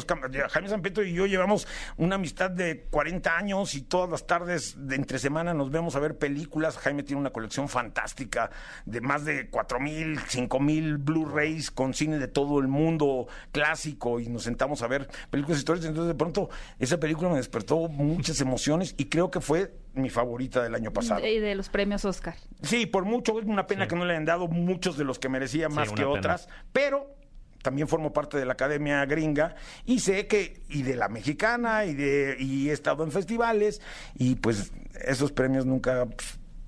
Jaime 0.50 0.70
San 0.70 0.82
Pietro 0.82 1.04
y 1.04 1.14
yo 1.14 1.26
llevamos 1.26 1.68
una 1.98 2.16
amistad 2.16 2.52
de 2.52 2.86
40 2.90 3.38
años 3.38 3.76
y 3.76 3.82
todas 3.82 4.10
las 4.10 4.28
tardes 4.28 4.76
de 4.78 4.96
entre 4.96 5.20
semana 5.20 5.54
nos 5.54 5.72
vemos 5.72 5.96
a 5.96 6.00
ver 6.00 6.18
películas. 6.18 6.78
Jaime 6.78 7.04
tiene 7.04 7.20
una 7.20 7.32
colección 7.32 7.70
fantástica 7.70 8.52
de 8.86 9.02
más 9.02 9.26
de 9.26 9.50
cuatro 9.50 9.80
mil, 9.80 10.20
cinco 10.28 10.60
mil 10.60 10.98
Blu-rays 10.98 11.72
con 11.72 11.94
cine 11.94 12.18
de 12.18 12.28
todo 12.28 12.60
el 12.60 12.68
mundo 12.68 13.28
clásico 13.52 14.20
y 14.20 14.28
nos 14.28 14.44
sentamos 14.44 14.82
a 14.82 14.88
ver 14.88 15.10
películas 15.30 15.60
históricas. 15.60 15.90
Entonces, 15.90 16.10
de 16.10 16.18
pronto, 16.18 16.50
esa 16.80 17.00
película 17.00 17.30
me 17.30 17.38
despertó 17.38 17.88
muchas 17.88 18.40
emociones 18.42 18.96
y 18.98 19.06
creo 19.06 19.32
que 19.32 19.42
fue 19.42 19.74
mi 19.94 20.10
favorita 20.10 20.62
del 20.64 20.76
año 20.76 20.92
pasado. 20.92 21.26
Y 21.26 21.40
de 21.40 21.56
los 21.56 21.70
premios 21.70 22.06
Oscar. 22.06 22.36
Sí, 22.64 22.86
por 22.86 23.06
mucho, 23.06 23.38
es 23.40 23.46
una 23.46 23.68
pena 23.68 23.88
que 23.88 23.96
no 23.96 24.06
le 24.06 24.14
hayan 24.14 24.26
dado 24.26 24.48
muchos 24.48 24.98
de 24.98 25.04
los 25.04 25.20
que 25.20 25.28
merecía 25.30 25.68
más 25.70 25.90
que 25.96 26.04
otras, 26.20 26.50
pero 26.72 27.16
también 27.62 27.88
formo 27.88 28.12
parte 28.14 28.38
de 28.38 28.46
la 28.46 28.54
academia 28.54 29.06
gringa 29.06 29.56
y 29.86 30.00
sé 30.00 30.26
que 30.28 30.62
y 30.70 30.82
de 30.82 30.96
la 30.96 31.10
mexicana 31.10 31.86
y 31.86 31.94
de 31.94 32.36
y 32.40 32.70
he 32.70 32.74
estado 32.74 33.04
en 33.04 33.12
festivales 33.12 33.82
y 34.16 34.34
pues 34.36 34.72
esos 35.06 35.32
premios 35.32 35.66
nunca 35.68 36.08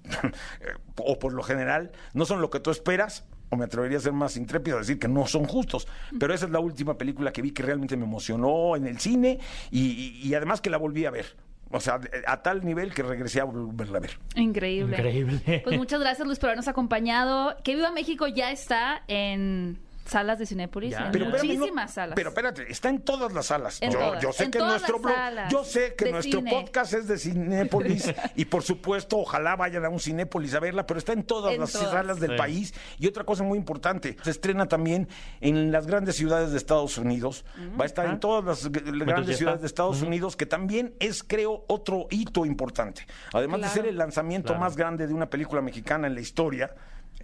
o 0.98 1.18
por 1.20 1.34
lo 1.34 1.44
general 1.44 1.92
no 2.14 2.26
son 2.26 2.42
lo 2.42 2.50
que 2.50 2.60
tú 2.60 2.70
esperas 2.72 3.26
o 3.50 3.56
me 3.56 3.66
atrevería 3.66 3.98
a 4.00 4.02
ser 4.02 4.14
más 4.14 4.36
intrépido 4.38 4.78
a 4.78 4.80
decir 4.80 4.98
que 5.00 5.08
no 5.08 5.28
son 5.28 5.46
justos. 5.46 5.88
Pero 6.20 6.34
esa 6.34 6.46
es 6.46 6.52
la 6.52 6.60
última 6.60 6.98
película 6.98 7.32
que 7.32 7.42
vi 7.44 7.52
que 7.52 7.62
realmente 7.62 7.96
me 7.98 8.04
emocionó 8.06 8.76
en 8.76 8.88
el 8.88 9.00
cine 9.00 9.40
y, 9.70 9.82
y- 10.24 10.28
y 10.28 10.34
además 10.34 10.60
que 10.60 10.70
la 10.72 10.78
volví 10.78 11.06
a 11.06 11.12
ver. 11.12 11.36
O 11.76 11.80
sea, 11.80 12.00
a 12.28 12.44
tal 12.44 12.64
nivel 12.64 12.94
que 12.94 13.02
regresé 13.02 13.42
a 13.42 13.46
volverla 13.46 13.98
a 13.98 14.02
ver. 14.02 14.20
Increíble. 14.36 14.96
Increíble. 14.96 15.62
Pues 15.64 15.76
muchas 15.76 16.00
gracias, 16.00 16.26
Luis, 16.26 16.38
por 16.38 16.50
habernos 16.50 16.68
acompañado. 16.68 17.58
Que 17.64 17.76
Viva 17.76 17.92
México 17.92 18.28
ya 18.28 18.52
está 18.52 19.02
en 19.08 19.80
salas 20.06 20.38
de 20.40 20.46
Cinépolis, 20.46 20.92
Ya. 20.92 21.06
en 21.06 21.12
Pero 21.12 21.26
muchísimas 21.28 21.94
salas. 21.94 22.16
Pero 22.16 22.30
espérate, 22.30 22.72
está 22.72 22.90
en 22.90 23.02
todas 23.02 23.32
las 23.34 23.46
salas. 23.48 23.82
En 23.82 23.92
yo, 23.92 24.00
todas, 24.00 24.22
yo 24.24 24.34
sé 24.34 24.44
en 24.46 24.52
que 24.52 24.60
todas 24.60 24.74
nuestro 24.82 24.98
las 25.00 25.04
blog- 25.06 25.16
salas 25.16 25.52
yo 25.52 25.64
sé 25.64 25.96
que 25.96 26.06
de 26.06 26.12
nuestro 26.12 26.40
cine. 26.40 26.52
podcast 26.52 26.94
es 26.94 27.08
de 27.08 27.18
Cinépolis 27.18 28.14
y 28.36 28.46
por 28.46 28.64
supuesto, 28.64 29.18
ojalá 29.18 29.56
vayan 29.56 29.86
a 29.86 29.90
un 29.90 30.00
Cinépolis 30.00 30.54
a 30.56 30.60
verla, 30.60 30.86
pero 30.86 30.98
está 30.98 31.14
en 31.14 31.24
todas 31.24 31.54
En 31.54 31.62
las 31.62 31.72
todas. 31.72 31.92
salas 31.92 32.20
del 32.20 32.32
Sí. 32.32 32.38
país. 32.38 32.74
Y 33.00 33.08
otra 33.08 33.24
cosa 33.24 33.44
muy 33.44 33.58
importante, 33.58 34.18
se 34.24 34.32
estrena 34.32 34.68
también 34.68 35.08
en 35.42 35.72
las 35.72 35.88
grandes 35.88 36.16
ciudades 36.16 36.52
de 36.52 36.58
Estados 36.58 36.98
Unidos. 36.98 37.46
Va 37.80 37.84
a 37.84 37.88
estar 37.88 38.06
en 38.08 38.20
todas 38.20 38.44
las 38.44 38.72
grandes 38.72 39.38
ciudades 39.38 39.62
de 39.62 39.68
Estados 39.68 40.02
Unidos, 40.02 40.36
que 40.36 40.46
también 40.46 40.94
es, 41.00 41.24
creo, 41.24 41.64
otro 41.68 42.08
hito 42.10 42.46
importante. 42.46 43.06
Además 43.34 43.62
de 43.62 43.68
ser 43.70 43.86
el 43.88 43.98
lanzamiento 43.98 44.48
Claro. 44.48 44.60
más 44.62 44.76
grande 44.76 45.08
de 45.08 45.14
una 45.14 45.30
película 45.30 45.62
mexicana 45.62 46.08
en 46.08 46.16
la 46.16 46.22
historia, 46.22 46.74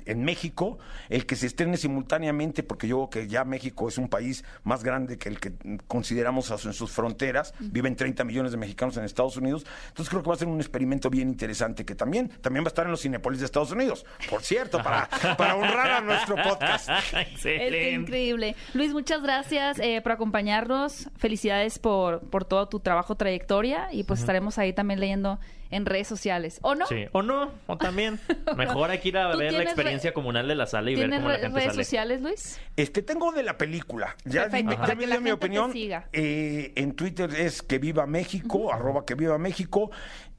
en 0.05 0.23
México, 0.23 0.79
el 1.09 1.25
que 1.25 1.35
se 1.35 1.47
estrene 1.47 1.77
simultáneamente, 1.77 2.63
porque 2.63 2.88
yo 2.88 3.09
creo 3.09 3.09
que 3.09 3.31
ya 3.31 3.43
México 3.43 3.88
es 3.88 3.97
un 3.97 4.09
país 4.09 4.43
más 4.63 4.83
grande 4.83 5.17
que 5.17 5.29
el 5.29 5.39
que 5.39 5.53
consideramos 5.88 6.49
en 6.65 6.73
sus 6.73 6.91
fronteras, 6.91 7.53
viven 7.59 7.95
30 7.95 8.23
millones 8.23 8.51
de 8.51 8.57
mexicanos 8.57 8.97
en 8.97 9.03
Estados 9.03 9.38
Unidos, 9.38 9.65
entonces 9.88 10.09
creo 10.09 10.23
que 10.23 10.29
va 10.29 10.35
a 10.35 10.39
ser 10.39 10.47
un 10.47 10.59
experimento 10.59 11.09
bien 11.09 11.29
interesante 11.29 11.85
que 11.85 11.95
también, 11.95 12.29
también 12.41 12.63
va 12.63 12.67
a 12.67 12.69
estar 12.69 12.85
en 12.85 12.91
los 12.91 13.01
Cinepolis 13.01 13.39
de 13.39 13.45
Estados 13.45 13.71
Unidos, 13.71 14.05
por 14.29 14.41
cierto, 14.41 14.81
para, 14.81 15.09
para 15.38 15.55
honrar 15.55 15.91
a 15.91 16.01
nuestro 16.01 16.35
podcast. 16.35 16.89
Es 16.89 17.45
Excelente. 17.45 17.91
increíble. 17.91 18.55
Luis, 18.73 18.93
muchas 18.93 19.21
gracias 19.21 19.79
eh, 19.79 20.01
por 20.01 20.12
acompañarnos. 20.12 21.09
Felicidades 21.17 21.79
por, 21.79 22.21
por 22.29 22.45
todo 22.45 22.67
tu 22.67 22.79
trabajo, 22.79 23.15
trayectoria. 23.15 23.89
Y 23.91 24.03
pues 24.03 24.21
estaremos 24.21 24.57
ahí 24.57 24.73
también 24.73 24.99
leyendo 24.99 25.39
en 25.71 25.86
redes 25.86 26.08
sociales. 26.08 26.60
¿O 26.62 26.75
no? 26.75 26.86
Sí. 26.88 27.05
O 27.12 27.21
no, 27.21 27.51
o 27.67 27.77
también. 27.77 28.19
Mejor 28.58 28.89
hay 28.91 28.99
que 28.99 29.10
ir 29.10 29.17
a 29.17 29.32
¿Tú 29.32 29.38
ver 29.38 29.53
la 29.53 29.63
experiencia 29.63 30.13
comunal 30.13 30.47
de 30.47 30.55
la 30.55 30.65
sala 30.65 30.91
y 30.91 30.95
ver 30.95 31.05
¿Tienes 31.05 31.19
cómo 31.19 31.29
la 31.29 31.39
gente 31.39 31.55
redes 31.60 31.71
sale. 31.73 31.84
sociales, 31.84 32.21
Luis? 32.21 32.60
Este 32.75 33.01
tengo 33.01 33.32
de 33.32 33.43
la 33.43 33.58
película. 33.58 34.15
Ya, 34.25 34.43
Perfecto, 34.43 34.75
para 34.77 34.95
que 34.95 35.08
la 35.08 35.19
mi 35.19 35.29
gente 35.29 35.29
te 35.29 35.34
opinión. 35.34 35.71
siga. 35.71 36.08
Eh, 36.13 36.73
en 36.75 36.93
Twitter 36.93 37.29
es 37.36 37.62
que 37.62 37.77
viva 37.79 38.05
México, 38.05 38.73
arroba 38.73 39.05
que 39.05 39.15
viva 39.15 39.38
México. 39.38 39.91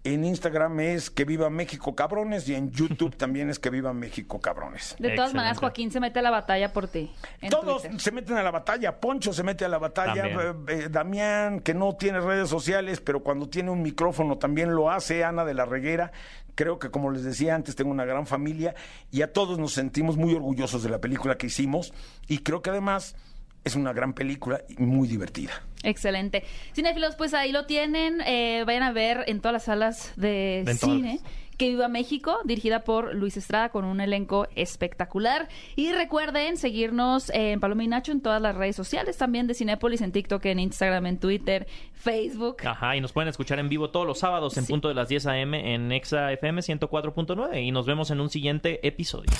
En 0.02 0.24
Instagram 0.24 0.80
es 0.80 1.10
que 1.10 1.26
viva 1.26 1.50
México 1.50 1.94
cabrones 1.94 2.48
y 2.48 2.54
en 2.54 2.70
YouTube 2.70 3.14
también 3.18 3.50
es 3.50 3.58
que 3.58 3.68
viva 3.68 3.92
México 3.92 4.40
cabrones. 4.40 4.96
De 4.98 5.08
todas 5.10 5.10
Excelente. 5.30 5.36
maneras, 5.36 5.58
Joaquín 5.58 5.90
se 5.90 6.00
mete 6.00 6.18
a 6.20 6.22
la 6.22 6.30
batalla 6.30 6.72
por 6.72 6.88
ti. 6.88 7.10
en 7.42 7.50
Todos 7.50 7.82
Twitter. 7.82 8.00
se 8.00 8.10
meten 8.12 8.36
a 8.38 8.42
la 8.42 8.50
batalla. 8.50 8.98
Poncho 8.98 9.32
se 9.34 9.42
mete 9.42 9.64
a 9.66 9.68
la 9.68 9.76
batalla. 9.78 10.22
También. 10.22 10.40
eh, 10.68 10.84
eh, 10.84 10.88
Damián, 10.90 11.60
que 11.60 11.74
no 11.74 11.96
tiene 11.96 12.20
redes 12.20 12.48
sociales, 12.48 13.00
pero 13.02 13.22
cuando 13.22 13.48
tiene 13.50 13.70
un 13.70 13.82
micrófono 13.82 14.38
también 14.38 14.74
lo 14.74 14.90
hace. 14.90 15.22
Ana 15.22 15.44
de 15.44 15.52
la 15.54 15.66
Reguera. 15.66 16.12
Creo 16.54 16.78
que, 16.78 16.90
como 16.90 17.10
les 17.10 17.22
decía 17.22 17.54
antes, 17.54 17.76
tengo 17.76 17.90
una 17.90 18.04
gran 18.06 18.26
familia 18.26 18.74
y 19.10 19.22
a 19.22 19.32
todos 19.32 19.58
nos 19.58 19.72
sentimos 19.72 20.16
muy 20.16 20.34
orgullosos 20.34 20.82
de 20.82 20.88
la 20.90 20.98
película 20.98 21.36
que 21.36 21.46
hicimos. 21.48 21.92
Y 22.26 22.38
creo 22.38 22.62
que 22.62 22.70
además 22.70 23.16
es 23.64 23.74
una 23.76 23.92
gran 23.92 24.14
película 24.14 24.62
y 24.68 24.82
muy 24.82 25.08
divertida. 25.08 25.52
Excelente. 25.82 26.44
Cinéfilos, 26.74 27.16
pues 27.16 27.34
ahí 27.34 27.52
lo 27.52 27.66
tienen. 27.66 28.20
Eh, 28.26 28.64
vayan 28.66 28.82
a 28.82 28.92
ver 28.92 29.24
en 29.26 29.40
todas 29.40 29.52
las 29.52 29.64
salas 29.64 30.12
de 30.16 30.76
todas. 30.80 31.20
Que 31.60 31.68
Viva 31.68 31.88
México, 31.88 32.38
dirigida 32.46 32.84
por 32.84 33.14
Luis 33.14 33.36
Estrada 33.36 33.68
con 33.68 33.84
un 33.84 34.00
elenco 34.00 34.48
espectacular. 34.56 35.46
Y 35.76 35.92
recuerden 35.92 36.56
seguirnos 36.56 37.28
en 37.34 37.60
Paloma 37.60 37.84
y 37.84 37.88
Nacho 37.88 38.12
en 38.12 38.22
todas 38.22 38.40
las 38.40 38.54
redes 38.56 38.74
sociales, 38.74 39.18
también 39.18 39.46
de 39.46 39.52
Cinépolis, 39.52 40.00
en 40.00 40.10
TikTok, 40.10 40.42
en 40.46 40.58
Instagram, 40.58 41.04
en 41.04 41.18
Twitter, 41.18 41.66
Facebook. 41.92 42.66
Ajá, 42.66 42.96
y 42.96 43.02
nos 43.02 43.12
pueden 43.12 43.28
escuchar 43.28 43.58
en 43.58 43.68
vivo 43.68 43.90
todos 43.90 44.06
los 44.06 44.18
sábados 44.18 44.56
en 44.56 44.64
Sí. 44.64 44.72
punto 44.72 44.88
de 44.88 44.94
las 44.94 45.10
10 45.10 45.26
a.m. 45.26 45.74
en 45.74 45.92
Exa 45.92 46.32
FM 46.32 46.62
104.9 46.62 47.62
y 47.62 47.72
nos 47.72 47.84
vemos 47.84 48.10
en 48.10 48.22
un 48.22 48.30
siguiente 48.30 48.80
episodio. 48.88 49.30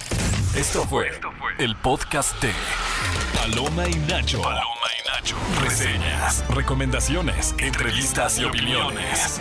Esto 0.54 0.82
fue 0.82 1.06
el 1.58 1.74
podcast 1.76 2.38
de 2.42 2.50
Paloma 3.34 3.88
y 3.88 3.94
Nacho. 4.12 4.42
Paloma 4.42 4.62
y 5.02 5.08
Nacho. 5.08 5.36
Reseñas, 5.62 6.44
recomendaciones, 6.54 7.54
entrevistas 7.58 8.38
y 8.38 8.44
opiniones. 8.44 9.40